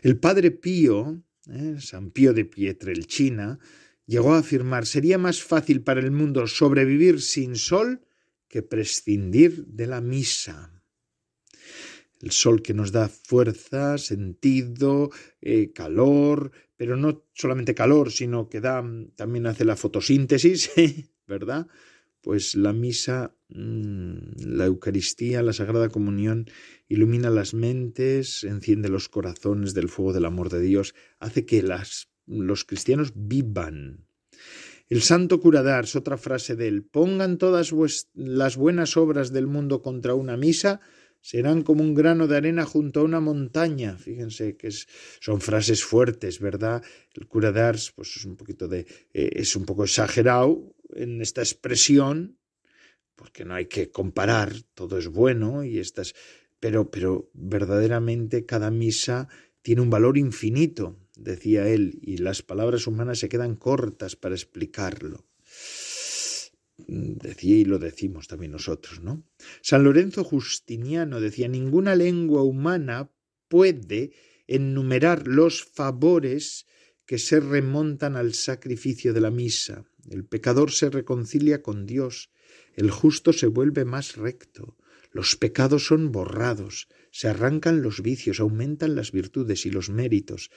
[0.00, 1.76] El padre Pío, ¿eh?
[1.80, 3.58] San Pío de Pietrelchina,
[4.06, 8.06] llegó a afirmar sería más fácil para el mundo sobrevivir sin sol
[8.48, 10.73] que prescindir de la misa.
[12.24, 15.10] El sol que nos da fuerza, sentido,
[15.42, 18.82] eh, calor, pero no solamente calor, sino que da,
[19.14, 20.70] también hace la fotosíntesis,
[21.26, 21.66] ¿verdad?
[22.22, 26.46] Pues la misa, mm, la Eucaristía, la Sagrada Comunión
[26.88, 32.08] ilumina las mentes, enciende los corazones del fuego del amor de Dios, hace que las,
[32.26, 34.06] los cristianos vivan.
[34.88, 37.74] El santo cura de otra frase de él, pongan todas
[38.14, 40.80] las buenas obras del mundo contra una misa,
[41.24, 43.96] serán como un grano de arena junto a una montaña.
[43.96, 44.68] Fíjense que
[45.20, 46.82] son frases fuertes, ¿verdad?
[47.14, 48.80] El cura de Ars, pues es un poquito de,
[49.14, 52.36] eh, es un poco exagerado en esta expresión,
[53.16, 56.14] porque no hay que comparar, todo es bueno y estas,
[56.60, 59.28] pero, pero verdaderamente cada misa
[59.62, 65.24] tiene un valor infinito, decía él, y las palabras humanas se quedan cortas para explicarlo.
[66.86, 69.24] Decía y lo decimos también nosotros, ¿no?
[69.62, 73.10] San Lorenzo Justiniano decía, ninguna lengua humana
[73.48, 74.12] puede
[74.46, 76.66] enumerar los favores
[77.06, 79.84] que se remontan al sacrificio de la misa.
[80.08, 82.30] El pecador se reconcilia con Dios,
[82.74, 84.76] el justo se vuelve más recto,
[85.10, 90.50] los pecados son borrados, se arrancan los vicios, aumentan las virtudes y los méritos,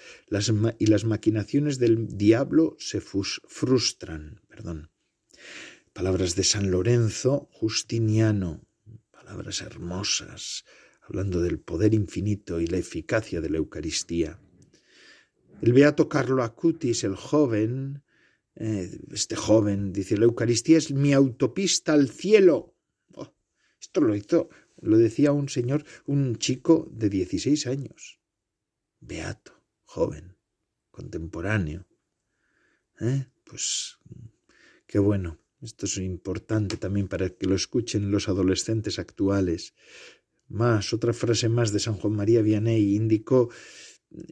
[0.80, 4.42] y las maquinaciones del diablo se frustran.
[4.50, 4.90] Perdón.
[5.98, 8.62] Palabras de San Lorenzo Justiniano,
[9.10, 10.64] palabras hermosas,
[11.02, 14.40] hablando del poder infinito y la eficacia de la Eucaristía.
[15.60, 18.04] El beato Carlo Acutis, el joven,
[18.54, 22.76] eh, este joven, dice, la Eucaristía es mi autopista al cielo.
[23.82, 28.20] Esto lo hizo, lo decía un señor, un chico de 16 años.
[29.00, 30.38] Beato, joven,
[30.92, 31.88] contemporáneo.
[33.00, 33.26] ¿Eh?
[33.44, 33.98] Pues
[34.86, 35.40] qué bueno.
[35.62, 39.74] Esto es importante también para que lo escuchen los adolescentes actuales.
[40.50, 43.50] Más, otra frase más de San Juan María Vianney indicó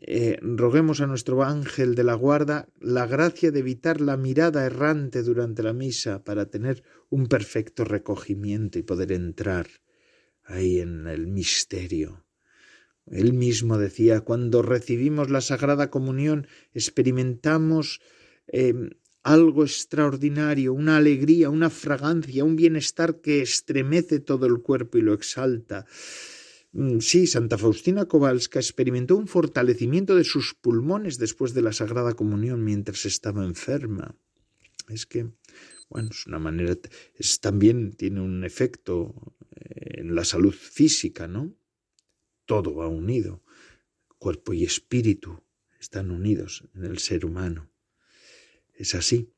[0.02, 5.22] eh, roguemos a nuestro ángel de la guarda la gracia de evitar la mirada errante
[5.22, 9.68] durante la misa para tener un perfecto recogimiento y poder entrar
[10.44, 12.26] ahí en el misterio.
[13.06, 18.00] Él mismo decía, cuando recibimos la Sagrada Comunión experimentamos
[18.48, 18.92] em,
[19.26, 25.16] algo extraordinario, una alegría, una fragancia, un bienestar que estremece todo el cuerpo y lo
[25.16, 25.88] exalta.
[26.74, 32.14] Mm, sí, Santa Faustina Kowalska experimentó un fortalecimiento de sus pulmones después de la Sagrada
[32.14, 34.16] Comunión mientras estaba enferma.
[34.90, 35.32] Es que,
[35.90, 36.78] bueno, es una manera,
[37.42, 41.52] también tiene un efecto eh, en la salud física, ¿no?
[42.46, 43.42] Todo va unido,
[44.20, 45.42] cuerpo y espíritu
[45.80, 47.72] están unidos en el ser humano.
[48.76, 49.32] Es así.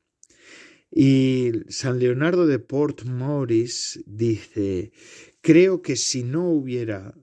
[0.90, 4.92] Y San Leonardo de Port Morris dice,
[5.40, 7.14] creo que si no hubiera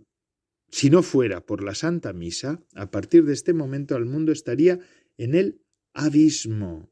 [0.76, 4.78] si no fuera por la Santa Misa, a partir de este momento el mundo estaría
[5.18, 5.62] en el
[5.94, 6.92] abismo.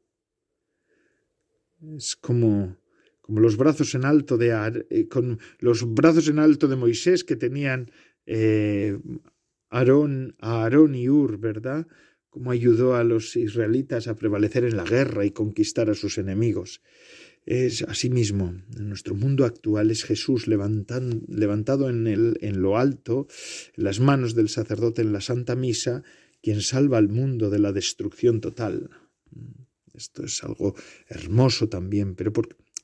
[1.94, 2.78] Es como,
[3.20, 7.36] como los brazos en alto de eh, con los brazos en alto de Moisés que
[7.36, 7.90] tenían
[8.24, 8.98] eh,
[9.68, 11.86] Aarón, a Aarón y Ur, ¿verdad?
[12.34, 16.82] Como ayudó a los israelitas a prevalecer en la guerra y conquistar a sus enemigos.
[17.46, 23.28] Es asimismo, en nuestro mundo actual es Jesús levantado en, el, en lo alto,
[23.76, 26.02] en las manos del sacerdote en la Santa Misa,
[26.42, 28.90] quien salva al mundo de la destrucción total.
[29.94, 30.74] Esto es algo
[31.06, 32.32] hermoso también, pero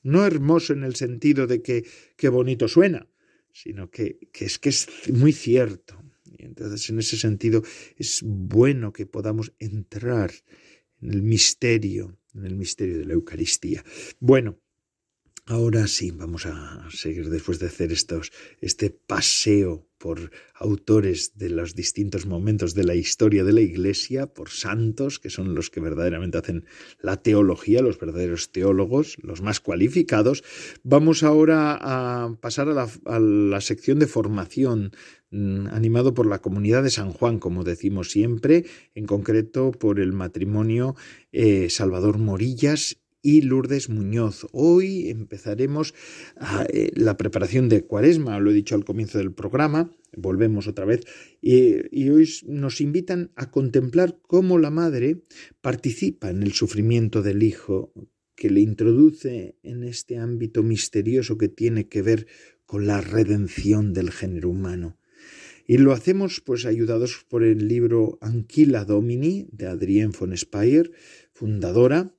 [0.03, 1.85] no hermoso en el sentido de que,
[2.15, 3.05] qué bonito suena,
[3.51, 6.00] sino que, que es que es muy cierto.
[6.45, 7.63] Entonces, en ese sentido,
[7.97, 10.31] es bueno que podamos entrar
[11.01, 13.83] en el misterio, en el misterio de la Eucaristía.
[14.19, 14.59] Bueno,
[15.47, 18.31] Ahora sí, vamos a seguir después de hacer estos,
[18.61, 24.49] este paseo por autores de los distintos momentos de la historia de la Iglesia, por
[24.49, 26.65] santos, que son los que verdaderamente hacen
[26.99, 30.43] la teología, los verdaderos teólogos, los más cualificados.
[30.83, 34.91] Vamos ahora a pasar a la, sección de formación
[35.29, 40.13] mm, animado por la comunidad de San Juan, como decimos siempre, en concreto por el
[40.13, 40.95] matrimonio
[41.31, 44.47] eh, Salvador Morillas y Lourdes Muñoz.
[44.51, 45.93] Hoy empezaremos
[46.69, 51.01] eh, la preparación de Cuaresma, lo he dicho al comienzo del programa, volvemos otra vez,
[51.41, 55.21] y, hoy nos invitan a contemplar cómo la madre
[55.61, 57.93] participa en el sufrimiento del hijo,
[58.35, 62.27] que le introduce en este ámbito misterioso que tiene que ver
[62.65, 64.97] con la redención del género humano.
[65.67, 70.91] Y lo hacemos pues ayudados por el libro Anquila Domini de Adrienne von Speyer,
[71.33, 72.15] fundadora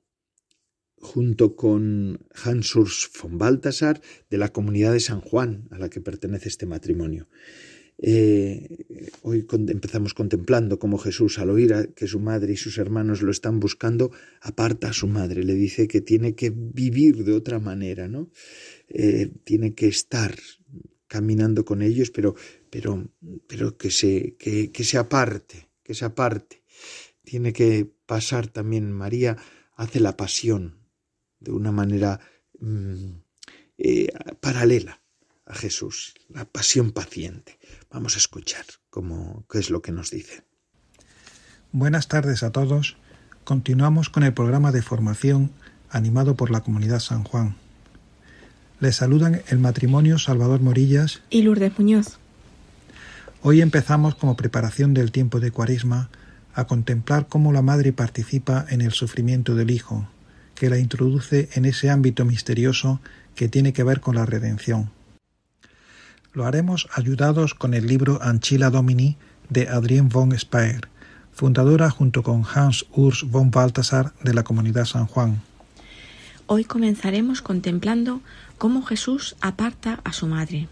[1.03, 6.01] junto con Hans Urs von Balthasar de la comunidad de San Juan a la que
[6.01, 7.27] pertenece este matrimonio.
[7.97, 8.67] Eh,
[9.21, 13.59] hoy empezamos contemplando cómo Jesús, al oír que su madre y sus hermanos lo están
[13.59, 18.31] buscando, aparta a su madre, le dice que tiene que vivir de otra manera, ¿no?
[18.87, 20.35] Eh, tiene que estar
[21.07, 22.33] caminando con ellos, pero,
[22.69, 23.11] pero,
[23.47, 26.63] pero que, se, que, que se aparte, que se aparte.
[27.23, 29.37] Tiene que pasar también, María
[29.75, 30.82] hace la pasión,
[31.43, 32.19] de una manera
[32.59, 33.09] mm,
[33.77, 34.07] eh,
[34.39, 35.01] paralela
[35.45, 37.59] a Jesús, la pasión paciente.
[37.91, 40.43] Vamos a escuchar cómo, qué es lo que nos dice.
[41.71, 42.97] Buenas tardes a todos.
[43.43, 45.51] Continuamos con el programa de formación
[45.89, 47.55] animado por la comunidad San Juan.
[48.79, 52.19] Les saludan el matrimonio Salvador Morillas y Lourdes Muñoz.
[53.41, 56.09] Hoy empezamos como preparación del tiempo de Cuaresma
[56.53, 60.07] a contemplar cómo la madre participa en el sufrimiento del Hijo,
[60.63, 63.01] que la introduce en ese ámbito misterioso
[63.35, 64.91] que tiene que ver con la redención.
[66.31, 69.17] Lo haremos ayudados con el libro Anchila Domini
[69.49, 70.87] de Adrienne von Speyer,
[71.33, 75.41] fundadora junto con Hans Urs von Balthasar de la Comunidad San Juan.
[76.45, 78.21] Hoy comenzaremos contemplando
[78.57, 80.69] cómo Jesús aparta a su madre.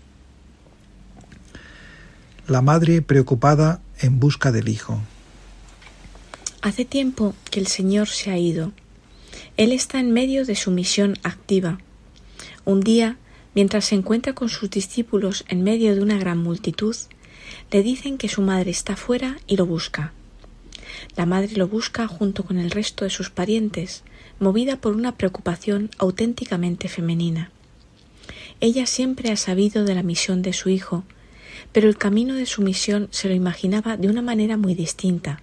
[2.47, 5.01] La madre preocupada en busca del Hijo.
[6.61, 8.71] Hace tiempo que el Señor se ha ido
[9.61, 11.77] él está en medio de su misión activa.
[12.65, 13.17] Un día,
[13.53, 16.95] mientras se encuentra con sus discípulos en medio de una gran multitud,
[17.69, 20.13] le dicen que su madre está fuera y lo busca.
[21.15, 24.01] La madre lo busca junto con el resto de sus parientes,
[24.39, 27.51] movida por una preocupación auténticamente femenina.
[28.61, 31.03] Ella siempre ha sabido de la misión de su hijo,
[31.71, 35.39] pero el camino de su misión se lo imaginaba de una manera muy distinta.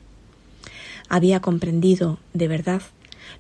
[1.09, 2.83] Había comprendido, de verdad,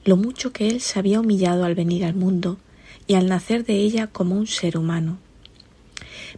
[0.04, 2.58] lo mucho que él se había humillado al venir al mundo
[3.06, 5.18] y al nacer de ella como un ser humano.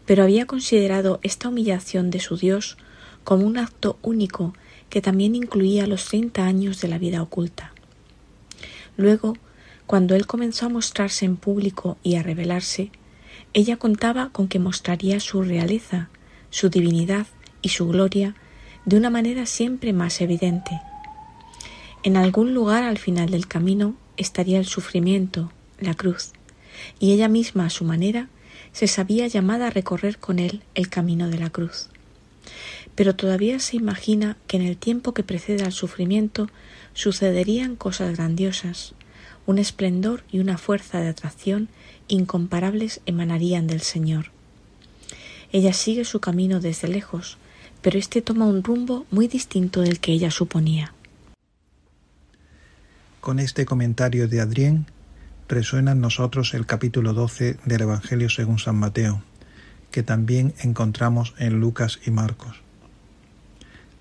[0.06, 2.76] Pero había considerado esta humillación de su Dios
[3.24, 4.54] como un acto único
[4.88, 7.72] que también incluía los treinta años de la vida oculta.
[8.96, 9.36] Luego,
[9.86, 12.90] cuando él comenzó a mostrarse en público y a revelarse,
[13.52, 16.08] ella contaba con que mostraría su realeza,
[16.50, 17.26] su divinidad
[17.62, 18.34] y su gloria
[18.84, 20.80] de una manera siempre más evidente.
[22.02, 26.32] En algún lugar al final del camino estaría el sufrimiento, la cruz,
[26.98, 28.30] y ella misma a su manera
[28.72, 31.90] se sabía llamada a recorrer con él el camino de la cruz.
[32.94, 36.48] Pero todavía se imagina que en el tiempo que precede al sufrimiento
[36.94, 38.94] sucederían cosas grandiosas,
[39.44, 41.68] un esplendor y una fuerza de atracción
[42.08, 44.30] incomparables emanarían del Señor.
[45.52, 47.36] Ella sigue su camino desde lejos,
[47.82, 50.94] pero éste toma un rumbo muy distinto del que ella suponía.
[53.20, 54.86] Con este comentario de Adrián
[55.46, 59.22] resuena en nosotros el capítulo 12 del Evangelio según San Mateo,
[59.90, 62.62] que también encontramos en Lucas y Marcos.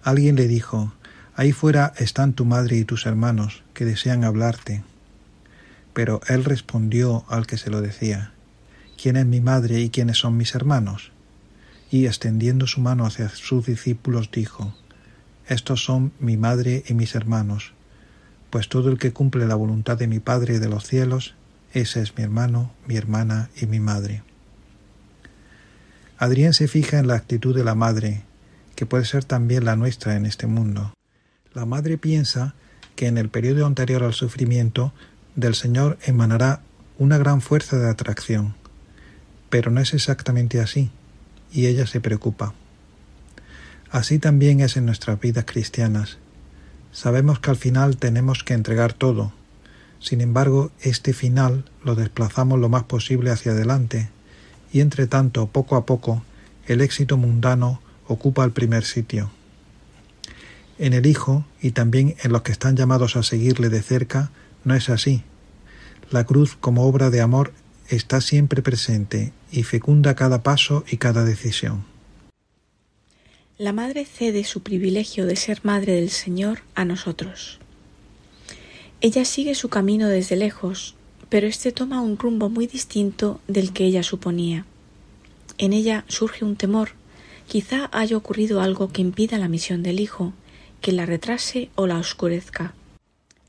[0.04, 0.94] Alguien le dijo,
[1.36, 4.84] Ahí fuera están tu madre y tus hermanos, que desean hablarte.
[5.94, 8.32] Pero él respondió al que se lo decía,
[9.02, 11.12] ¿Quién es mi madre y quiénes son mis hermanos?
[11.92, 14.74] Y extendiendo su mano hacia sus discípulos dijo,
[15.46, 17.74] Estos son mi madre y mis hermanos
[18.50, 21.36] pues todo el que cumple la voluntad de mi Padre de los cielos,
[21.74, 24.24] ese es mi hermano, mi hermana y mi madre.
[26.18, 28.24] Adrián se fija en la actitud de la madre,
[28.76, 30.94] que puede ser también la nuestra en este mundo.
[31.54, 32.56] La madre piensa
[32.96, 34.94] que en el periodo anterior al sufrimiento
[35.36, 36.62] del Señor emanará
[36.98, 38.56] una gran fuerza de atracción.
[39.50, 40.92] Pero no es exactamente así,
[41.52, 42.54] y ella se preocupa.
[43.90, 46.18] Así también es en nuestras vidas cristianas.
[46.92, 49.32] Sabemos que al final tenemos que entregar todo.
[50.00, 54.10] Sin embargo, este final lo desplazamos lo más posible hacia adelante,
[54.72, 56.24] y entre tanto, poco a poco,
[56.68, 59.32] el éxito mundano ocupa el primer sitio.
[60.78, 64.32] En el Hijo, y también en los que están llamados a seguirle de cerca,
[64.64, 65.24] no es así.
[66.10, 67.52] La cruz como obra de amor
[67.88, 71.89] está siempre presente y fecunda cada paso y cada decisión.
[73.60, 77.60] La Madre cede su privilegio de ser Madre del Señor a nosotros.
[79.02, 80.96] Ella sigue su camino desde lejos,
[81.28, 84.66] pero éste toma un rumbo muy distinto del que ella suponía.
[85.58, 86.92] En ella surge un temor.
[87.50, 90.32] Quizá haya ocurrido algo que impida la misión del Hijo,
[90.80, 92.74] que la retrase o la oscurezca.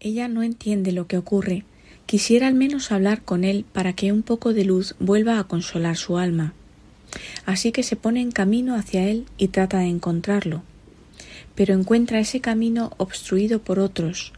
[0.01, 1.63] Ella no entiende lo que ocurre.
[2.07, 5.97] Quisiera al menos hablar con él para que un poco de luz vuelva a consolar
[5.97, 6.53] su alma.
[7.47, 10.63] Así que se pone en camino hacia él y trata de encontrarlo.
[11.55, 14.33] Pero encuentra ese camino obstruido por otros,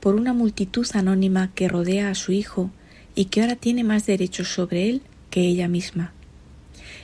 [0.00, 2.70] por una multitud anónima que rodea a su hijo
[3.14, 6.12] y que ahora tiene más derechos sobre él que ella misma.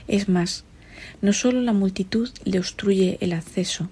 [0.07, 0.63] Es más,
[1.21, 3.89] no sólo la multitud le obstruye el acceso,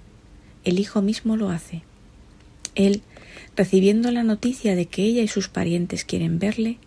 [0.64, 1.82] el hijo mismo lo hace.
[2.74, 3.02] Él,
[3.56, 6.78] recibiendo la noticia de que ella y sus parientes quieren verle,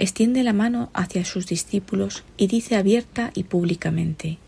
[0.00, 4.38] extiende la mano hacia sus discípulos y dice abierta y públicamente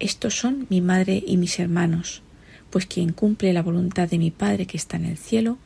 [0.00, 2.22] Estos son mi madre y mis hermanos,
[2.68, 5.56] pues quien cumple la voluntad de mi Padre que está en el cielo,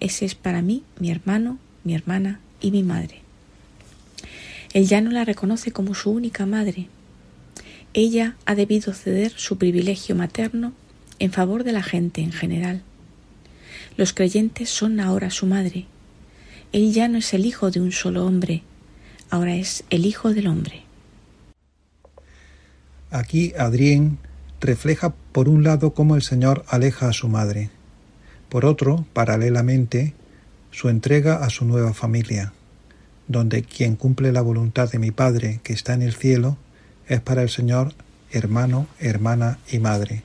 [0.00, 3.22] ese es para mí mi hermano, mi hermana y mi madre.
[4.74, 6.88] Él ya no la reconoce como su única madre.
[7.94, 10.74] Ella ha debido ceder su privilegio materno
[11.18, 12.82] en favor de la gente en general.
[13.96, 15.86] Los creyentes son ahora su madre.
[16.72, 18.62] Él ya no es el hijo de un solo hombre,
[19.30, 20.82] ahora es el hijo del hombre.
[23.10, 24.18] Aquí Adrián
[24.60, 27.70] refleja por un lado cómo el Señor aleja a su madre,
[28.48, 30.14] por otro, paralelamente,
[30.70, 32.52] su entrega a su nueva familia,
[33.26, 36.58] donde quien cumple la voluntad de mi Padre que está en el cielo
[37.06, 37.94] es para el Señor
[38.30, 40.22] hermano, hermana y madre.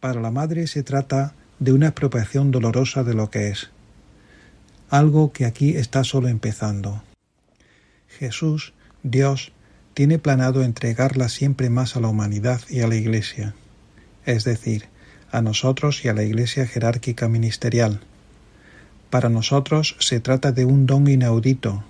[0.00, 3.70] Para la madre se trata de una expropiación dolorosa de lo que es,
[4.90, 7.02] algo que aquí está solo empezando.
[8.08, 8.72] Jesús,
[9.02, 9.52] Dios,
[9.94, 13.54] tiene planado entregarla siempre más a la humanidad y a la Iglesia,
[14.24, 14.88] es decir,
[15.32, 18.00] a nosotros y a la Iglesia jerárquica ministerial.
[19.10, 21.84] Para nosotros se trata de un don inaudito,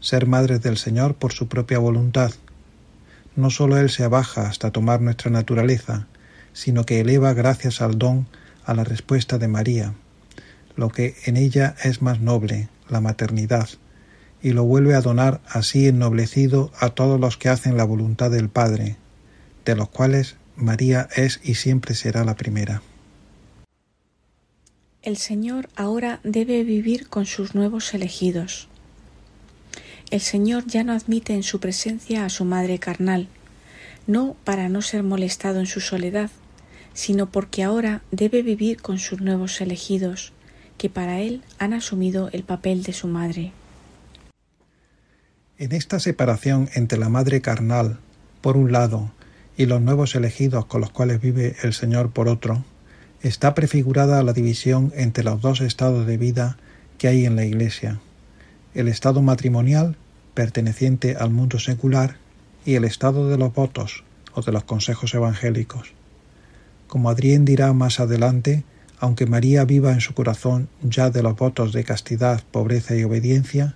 [0.00, 2.32] ser madres del Señor por su propia voluntad.
[3.36, 6.06] No sólo Él se abaja hasta tomar nuestra naturaleza,
[6.52, 8.26] sino que eleva gracias al don
[8.64, 9.94] a la respuesta de María,
[10.78, 13.68] lo que en ella es más noble, la maternidad,
[14.40, 18.48] y lo vuelve a donar así ennoblecido a todos los que hacen la voluntad del
[18.48, 18.96] Padre,
[19.64, 22.80] de los cuales María es y siempre será la primera.
[25.02, 28.68] El Señor ahora debe vivir con sus nuevos elegidos.
[30.12, 33.26] El Señor ya no admite en su presencia a su madre carnal,
[34.06, 36.30] no para no ser molestado en su soledad,
[36.94, 40.32] sino porque ahora debe vivir con sus nuevos elegidos,
[40.78, 43.52] que para él han asumido el papel de su madre.
[45.58, 47.98] En esta separación entre la madre carnal,
[48.40, 49.10] por un lado,
[49.56, 52.64] y los nuevos elegidos con los cuales vive el Señor por otro,
[53.22, 56.56] está prefigurada la división entre los dos estados de vida
[56.96, 58.00] que hay en la Iglesia,
[58.74, 59.96] el estado matrimonial,
[60.34, 62.16] perteneciente al mundo secular,
[62.64, 64.04] y el estado de los votos
[64.34, 65.92] o de los consejos evangélicos.
[66.86, 68.62] Como Adrián dirá más adelante,
[69.00, 73.74] aunque María viva en su corazón ya de los votos de castidad, pobreza y obediencia,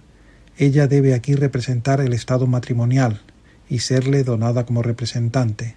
[0.58, 3.20] ella debe aquí representar el estado matrimonial
[3.68, 5.76] y serle donada como representante,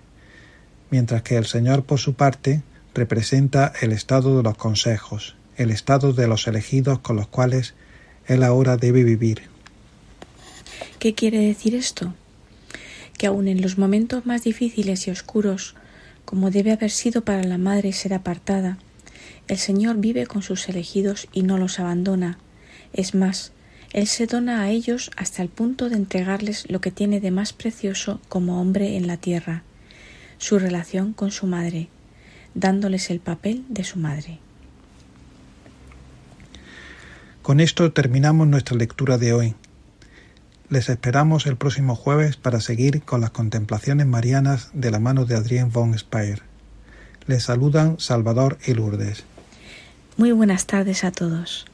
[0.89, 6.13] mientras que el Señor por su parte representa el estado de los consejos, el estado
[6.13, 7.73] de los elegidos con los cuales
[8.27, 9.43] él ahora debe vivir.
[10.99, 12.13] ¿Qué quiere decir esto?
[13.17, 15.75] Que aun en los momentos más difíciles y oscuros,
[16.25, 18.77] como debe haber sido para la madre ser apartada,
[19.47, 22.39] el Señor vive con sus elegidos y no los abandona.
[22.93, 23.51] Es más,
[23.93, 27.53] Él se dona a ellos hasta el punto de entregarles lo que tiene de más
[27.53, 29.63] precioso como hombre en la tierra,
[30.37, 31.89] su relación con su madre,
[32.55, 34.39] dándoles el papel de su madre.
[37.41, 39.55] Con esto terminamos nuestra lectura de hoy.
[40.69, 45.35] Les esperamos el próximo jueves para seguir con las contemplaciones marianas de la mano de
[45.35, 46.41] Adrien von Speyer.
[47.27, 49.25] Les saludan Salvador y Lourdes.
[50.17, 51.65] Muy buenas tardes a todos.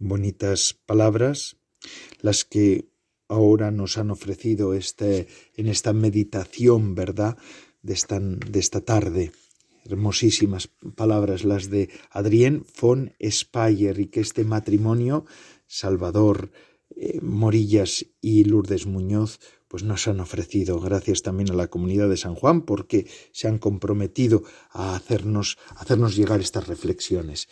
[0.00, 1.56] Bonitas palabras
[2.20, 2.88] las que
[3.28, 7.36] ahora nos han ofrecido este, en esta meditación, ¿verdad?
[7.82, 9.30] De esta, de esta tarde.
[9.86, 15.24] Hermosísimas palabras las de Adrien von Speyer y que este matrimonio,
[15.66, 16.50] Salvador
[16.94, 22.16] eh, Morillas y Lourdes Muñoz, pues nos han ofrecido, gracias también a la comunidad de
[22.16, 27.48] San Juan, porque se han comprometido a hacernos, hacernos llegar estas reflexiones.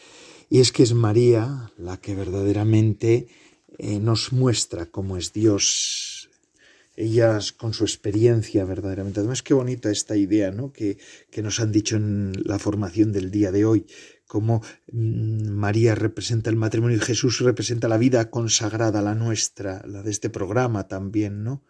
[0.49, 3.27] Y es que es María la que verdaderamente
[3.79, 6.14] eh, nos muestra cómo es Dios.
[6.97, 9.21] Ellas con su experiencia verdaderamente.
[9.21, 10.73] Además, qué bonita esta idea ¿no?
[10.73, 10.99] que,
[11.31, 13.87] que nos han dicho en la formación del día de hoy,
[14.27, 20.03] cómo mm, María representa el matrimonio y Jesús representa la vida consagrada, la nuestra, la
[20.03, 21.65] de este programa también, ¿no?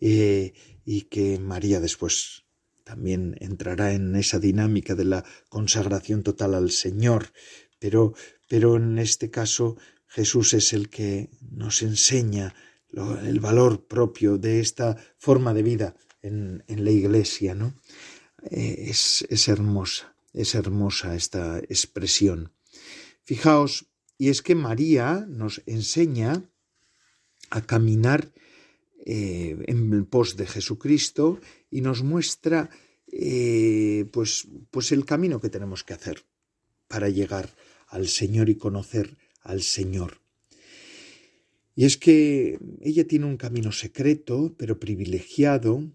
[0.00, 0.54] Eh,
[0.84, 2.44] y que María después
[2.84, 7.32] también entrará en esa dinámica de la consagración total al Señor,
[7.78, 8.14] pero,
[8.48, 9.76] pero en este caso
[10.06, 12.54] Jesús es el que nos enseña
[12.92, 17.74] el valor propio de esta forma de vida en, la iglesia, ¿no?
[18.50, 22.52] Eh, es, es hermosa, es hermosa esta expresión.
[23.22, 23.86] Fijaos,
[24.18, 26.44] y es que María nos enseña
[27.50, 28.32] a caminar
[29.06, 32.70] eh, en pos de Jesucristo y nos muestra
[33.10, 36.26] eh, pues, pues el camino que tenemos que hacer
[36.86, 37.54] para llegar
[37.88, 40.19] al Señor y conocer al Señor.
[41.80, 45.90] Y es que ella tiene un camino secreto, pero privilegiado,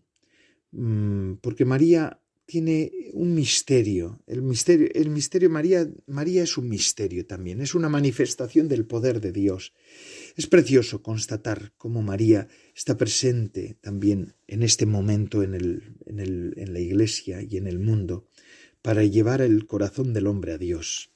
[0.72, 4.20] mm, porque María tiene un misterio.
[4.26, 9.74] El misterio, María, es un misterio también, es una manifestación del poder de Dios.
[10.36, 16.80] Es precioso constatar cómo María está presente también en este momento en, el, en la
[16.80, 18.28] Iglesia y en el mundo
[18.82, 21.12] para llevar el corazón del hombre a Dios.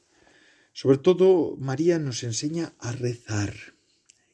[0.74, 3.79] Sobre todo, María nos enseña a rezar.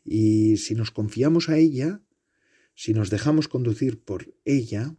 [0.05, 2.01] Y si nos confiamos a ella,
[2.75, 4.95] si nos dejamos conducir por ella,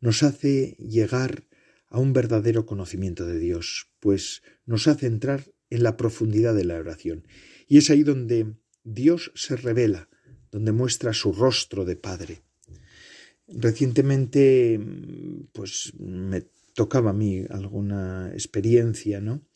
[0.00, 1.48] nos hace llegar
[1.88, 6.76] a un verdadero conocimiento de Dios, pues nos hace entrar en la profundidad de la
[6.76, 7.26] oración.
[7.66, 10.08] Y es ahí donde Dios se revela,
[10.50, 12.42] donde muestra su rostro de Padre.
[13.48, 14.80] Recientemente,
[15.52, 16.42] pues me
[16.74, 19.46] tocaba a mí alguna experiencia, ¿no?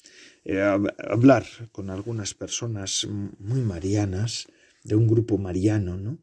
[0.51, 3.07] Eh, hablar con algunas personas
[3.39, 4.49] muy marianas,
[4.83, 6.19] de un grupo mariano, ¿no?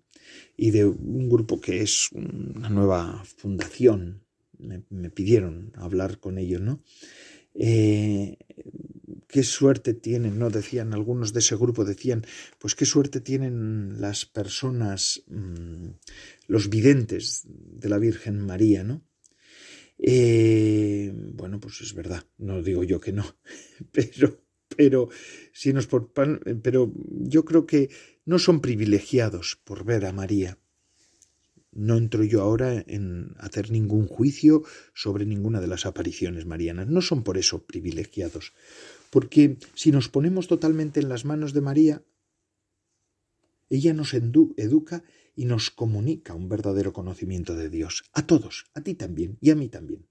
[0.58, 4.24] Y de un grupo que es una nueva fundación.
[4.58, 6.82] Me, pidieron hablar con ellos, ¿no?
[7.54, 8.38] Eh,
[9.28, 10.50] qué suerte tienen, ¿no?
[10.50, 12.26] Decían algunos de ese grupo, decían,
[12.58, 15.90] pues qué suerte tienen las personas, mm,
[16.48, 19.04] los videntes de la Virgen María, ¿no?
[19.98, 23.26] Eh, bueno, pues es verdad, no digo yo que no,
[23.92, 24.42] pero,
[24.76, 25.10] pero,
[25.54, 26.12] si nos por,
[26.62, 27.90] pero yo creo que
[28.26, 30.58] no son privilegiados por ver a María.
[31.72, 36.88] No entro yo ahora en hacer ningún juicio sobre ninguna de las apariciones marianas.
[36.88, 38.54] No son por eso privilegiados.
[39.10, 42.02] Porque si nos ponemos totalmente en las manos de María,
[43.70, 45.04] ella nos educa
[45.36, 49.56] y nos comunica un verdadero conocimiento de Dios, a todos, a ti también y a
[49.56, 50.08] mí también.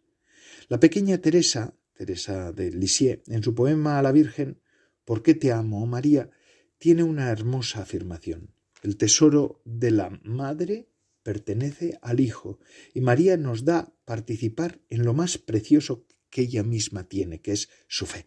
[0.69, 4.61] La pequeña Teresa, Teresa de Lisieux, en su poema a la Virgen,
[5.05, 6.31] ¿Por qué te amo, oh María?,
[6.79, 8.55] tiene una hermosa afirmación.
[8.83, 10.89] El tesoro de la madre
[11.23, 12.59] pertenece al Hijo,
[12.93, 17.69] y María nos da participar en lo más precioso que ella misma tiene, que es
[17.89, 18.27] su fe.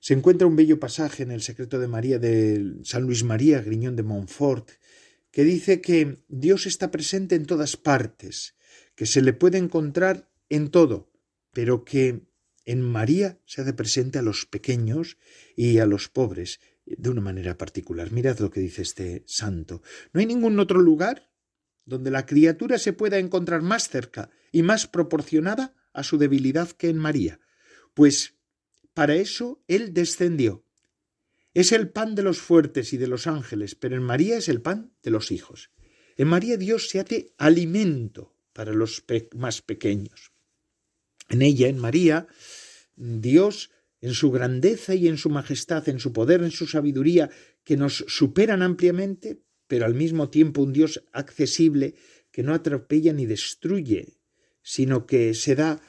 [0.00, 3.96] Se encuentra un bello pasaje en el secreto de María de San Luis María Griñón
[3.96, 4.70] de Montfort,
[5.30, 8.54] que dice que Dios está presente en todas partes,
[8.94, 11.10] que se le puede encontrar en todo,
[11.52, 12.28] pero que
[12.64, 15.16] en María se hace presente a los pequeños
[15.56, 18.12] y a los pobres de una manera particular.
[18.12, 19.82] Mirad lo que dice este santo.
[20.12, 21.30] No hay ningún otro lugar
[21.84, 26.88] donde la criatura se pueda encontrar más cerca y más proporcionada a su debilidad que
[26.88, 27.40] en María,
[27.94, 28.37] pues
[28.98, 30.64] para eso Él descendió
[31.54, 34.60] es el pan de los fuertes y de los ángeles, pero en María es el
[34.60, 35.70] pan de los hijos.
[36.16, 39.04] En María Dios se hace alimento para los
[39.36, 40.32] más pequeños.
[41.28, 42.26] En ella, en María,
[42.96, 43.70] Dios,
[44.00, 47.30] en su grandeza y en su majestad, en su poder, en su sabiduría,
[47.62, 51.94] que nos superan ampliamente, pero al mismo tiempo un Dios accesible
[52.32, 54.18] que no atropella ni destruye,
[54.60, 55.80] sino que se da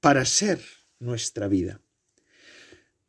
[0.00, 1.82] para ser nuestra vida.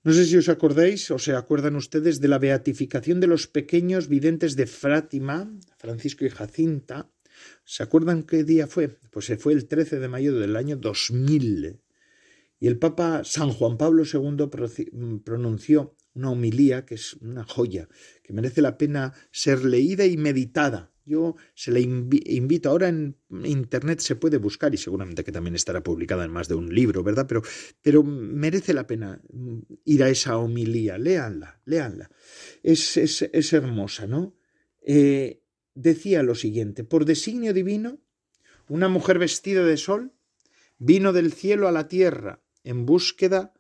[0.04, 4.08] No sé si os acordáis o se acuerdan ustedes de la beatificación de los pequeños
[4.08, 7.12] videntes de Fátima, Francisco y Jacinta.
[7.66, 8.98] ¿Se acuerdan qué día fue?
[9.12, 11.80] Pues se fue el 13 de mayo del año 2000.
[12.60, 14.50] Y el Papa San Juan Pablo II
[15.24, 17.88] pronunció una homilía que es una joya,
[18.24, 20.91] que merece la pena ser leída y meditada.
[21.06, 25.82] Yo se le invito, ahora en Internet se puede buscar y seguramente que también estará
[25.82, 27.26] publicada en más de un libro, ¿verdad?
[27.28, 27.42] Pero,
[27.82, 29.22] pero merece la pena
[29.86, 32.10] ir a esa homilía, léanla, léanla.
[32.62, 34.36] Es, es, es hermosa, ¿no?
[34.82, 35.42] Eh,
[35.74, 38.00] decía lo siguiente, por designio divino,
[38.68, 40.14] una mujer vestida de sol
[40.78, 43.54] vino del cielo a la tierra en búsqueda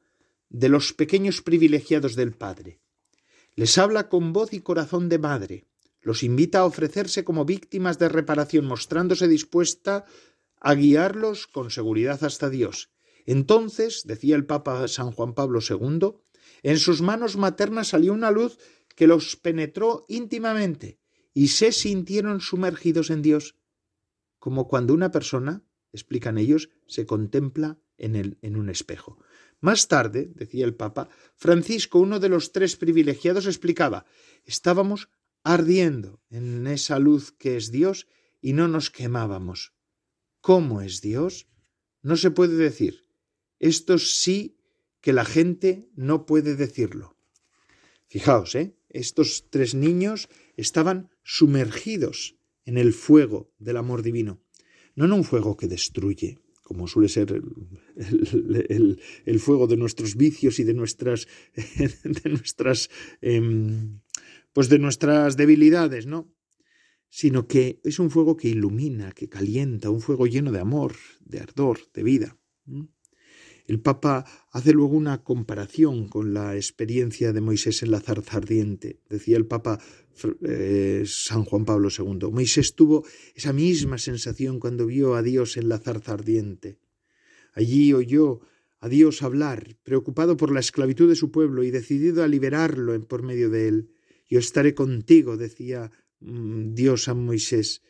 [0.49, 2.79] de los pequeños privilegiados del Padre.
[3.55, 5.65] Les habla con voz y corazón de madre,
[6.01, 10.05] los invita a ofrecerse como víctimas de reparación, mostrándose dispuesta
[10.59, 12.91] a guiarlos con seguridad hasta Dios.
[13.25, 16.13] Entonces, decía el Papa San Juan Pablo II,
[16.63, 18.57] en sus manos maternas salió una luz
[18.95, 20.99] que los penetró íntimamente
[21.33, 23.55] y se sintieron sumergidos en Dios,
[24.39, 29.19] como cuando una persona, explican ellos, se contempla en, el, en un espejo.
[29.59, 34.05] Más tarde, decía el Papa, Francisco, uno de los tres privilegiados, explicaba
[34.43, 35.09] estábamos
[35.43, 38.07] ardiendo en esa luz que es Dios
[38.41, 39.73] y no nos quemábamos.
[40.39, 41.47] ¿Cómo es Dios?
[42.01, 43.05] No se puede decir.
[43.59, 44.57] Esto sí
[45.01, 47.15] que la gente no puede decirlo.
[48.07, 48.75] Fijaos, ¿eh?
[48.89, 52.35] Estos tres niños estaban sumergidos
[52.65, 54.41] en el fuego del amor divino,
[54.95, 57.41] no en un fuego que destruye, como suele ser
[57.95, 62.89] el, fuego de nuestros vicios y de nuestras, de nuestras,
[63.21, 63.99] em,
[64.53, 66.33] pues de nuestras debilidades, ¿no?
[67.09, 70.95] Sino que es un fuego que ilumina, que calienta, un fuego lleno de amor,
[71.25, 72.37] de ardor, de vida.
[73.67, 78.99] El Papa hace luego una comparación con la experiencia de Moisés en la zarza ardiente.
[79.09, 79.79] Decía el Papa
[80.41, 85.69] eh, San Juan Pablo II, Moisés tuvo esa misma sensación cuando vio a Dios en
[85.69, 86.79] la zarza ardiente.
[87.53, 88.41] Allí oyó
[88.79, 93.23] a Dios hablar, preocupado por la esclavitud de su pueblo y decidido a liberarlo por
[93.23, 93.91] medio de él.
[94.31, 97.83] Yo estaré contigo, decía mm, Dios a Moisés.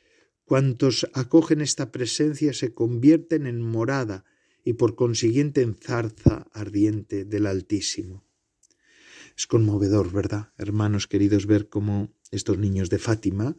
[0.43, 4.25] Cuantos acogen esta presencia se convierten en morada
[4.65, 8.25] y por consiguiente en zarza ardiente del Altísimo.
[9.37, 13.55] Es conmovedor, ¿verdad, hermanos queridos, ver cómo estos niños de Fátima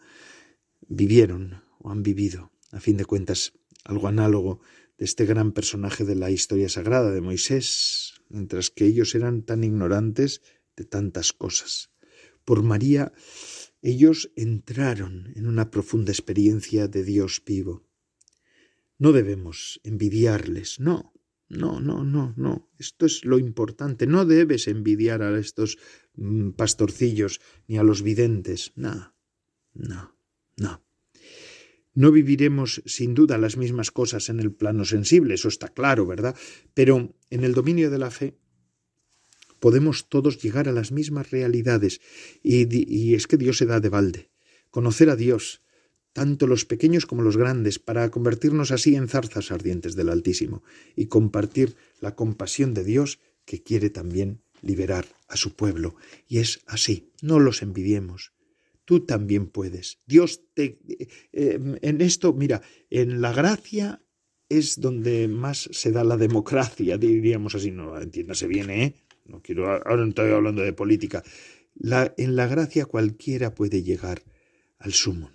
[0.89, 3.53] vivieron o han vivido, a fin de cuentas,
[3.85, 4.61] algo análogo
[4.99, 9.62] de este gran personaje de la historia sagrada de Moisés, mientras que ellos eran tan
[9.62, 10.43] ignorantes
[10.76, 11.91] de tantas cosas.
[12.45, 13.12] Por María,
[13.80, 17.86] ellos entraron en una profunda experiencia de Dios vivo.
[18.99, 21.12] No debemos envidiarles, no,
[21.49, 22.70] no, no, no, no.
[22.78, 24.07] Esto es lo importante.
[24.07, 25.76] No debes envidiar a estos
[26.14, 28.72] mm, pastorcillos ni a los videntes.
[28.74, 29.14] No,
[29.74, 30.16] no,
[30.57, 30.82] no.
[31.95, 36.34] No viviremos sin duda las mismas cosas en el plano sensible, eso está claro, ¿verdad?
[36.72, 38.38] Pero en el dominio de la fe
[39.62, 42.00] podemos todos llegar a las mismas realidades
[42.42, 44.28] y, y es que Dios se da de balde.
[44.70, 45.60] Conocer a Dios,
[46.12, 50.64] tanto los pequeños como los grandes, para convertirnos así en zarzas ardientes del Altísimo
[50.96, 55.94] y compartir la compasión de Dios que quiere también liberar a su pueblo.
[56.26, 58.32] Y es así, no los envidiemos.
[58.84, 60.00] Tú también puedes.
[60.06, 60.80] Dios te...
[61.32, 64.02] Eh, en esto, mira, en la gracia
[64.48, 68.94] es donde más se da la democracia, diríamos así, no entiéndase bien, ¿eh?
[69.25, 71.23] No quiero, ahora no estoy hablando de política.
[71.75, 74.23] La, en la gracia cualquiera puede llegar
[74.79, 75.31] al sumo.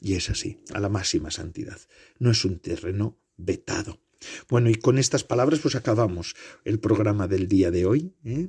[0.00, 1.78] Y es así, a la máxima santidad.
[2.18, 4.00] No es un terreno vetado.
[4.48, 6.34] Bueno, y con estas palabras pues acabamos
[6.64, 8.14] el programa del día de hoy.
[8.24, 8.48] ¿eh?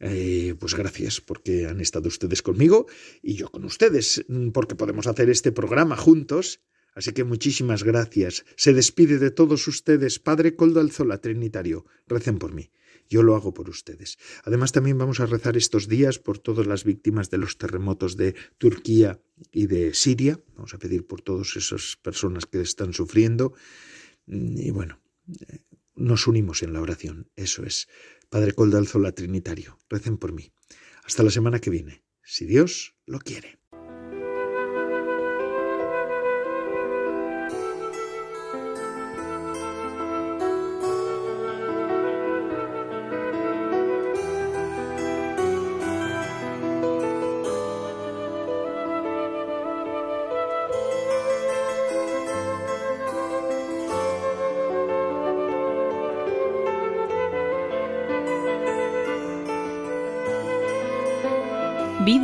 [0.00, 2.86] Eh, pues gracias porque han estado ustedes conmigo
[3.20, 6.60] y yo con ustedes, mm, porque podemos hacer este programa juntos.
[6.94, 8.44] Así que muchísimas gracias.
[8.56, 11.84] Se despide de todos ustedes, Padre Coldo Alzola Trinitario.
[12.06, 12.70] Recen por mí.
[13.08, 14.18] Yo lo hago por ustedes.
[14.44, 18.34] Además, también vamos a rezar estos días por todas las víctimas de los terremotos de
[18.58, 20.40] Turquía y de Siria.
[20.54, 23.54] Vamos a pedir por todas esas personas que están sufriendo.
[24.26, 25.00] Y bueno,
[25.94, 27.30] nos unimos en la oración.
[27.36, 27.88] Eso es.
[28.28, 30.52] Padre Coldalzola Trinitario, recen por mí.
[31.04, 33.58] Hasta la semana que viene, si Dios lo quiere.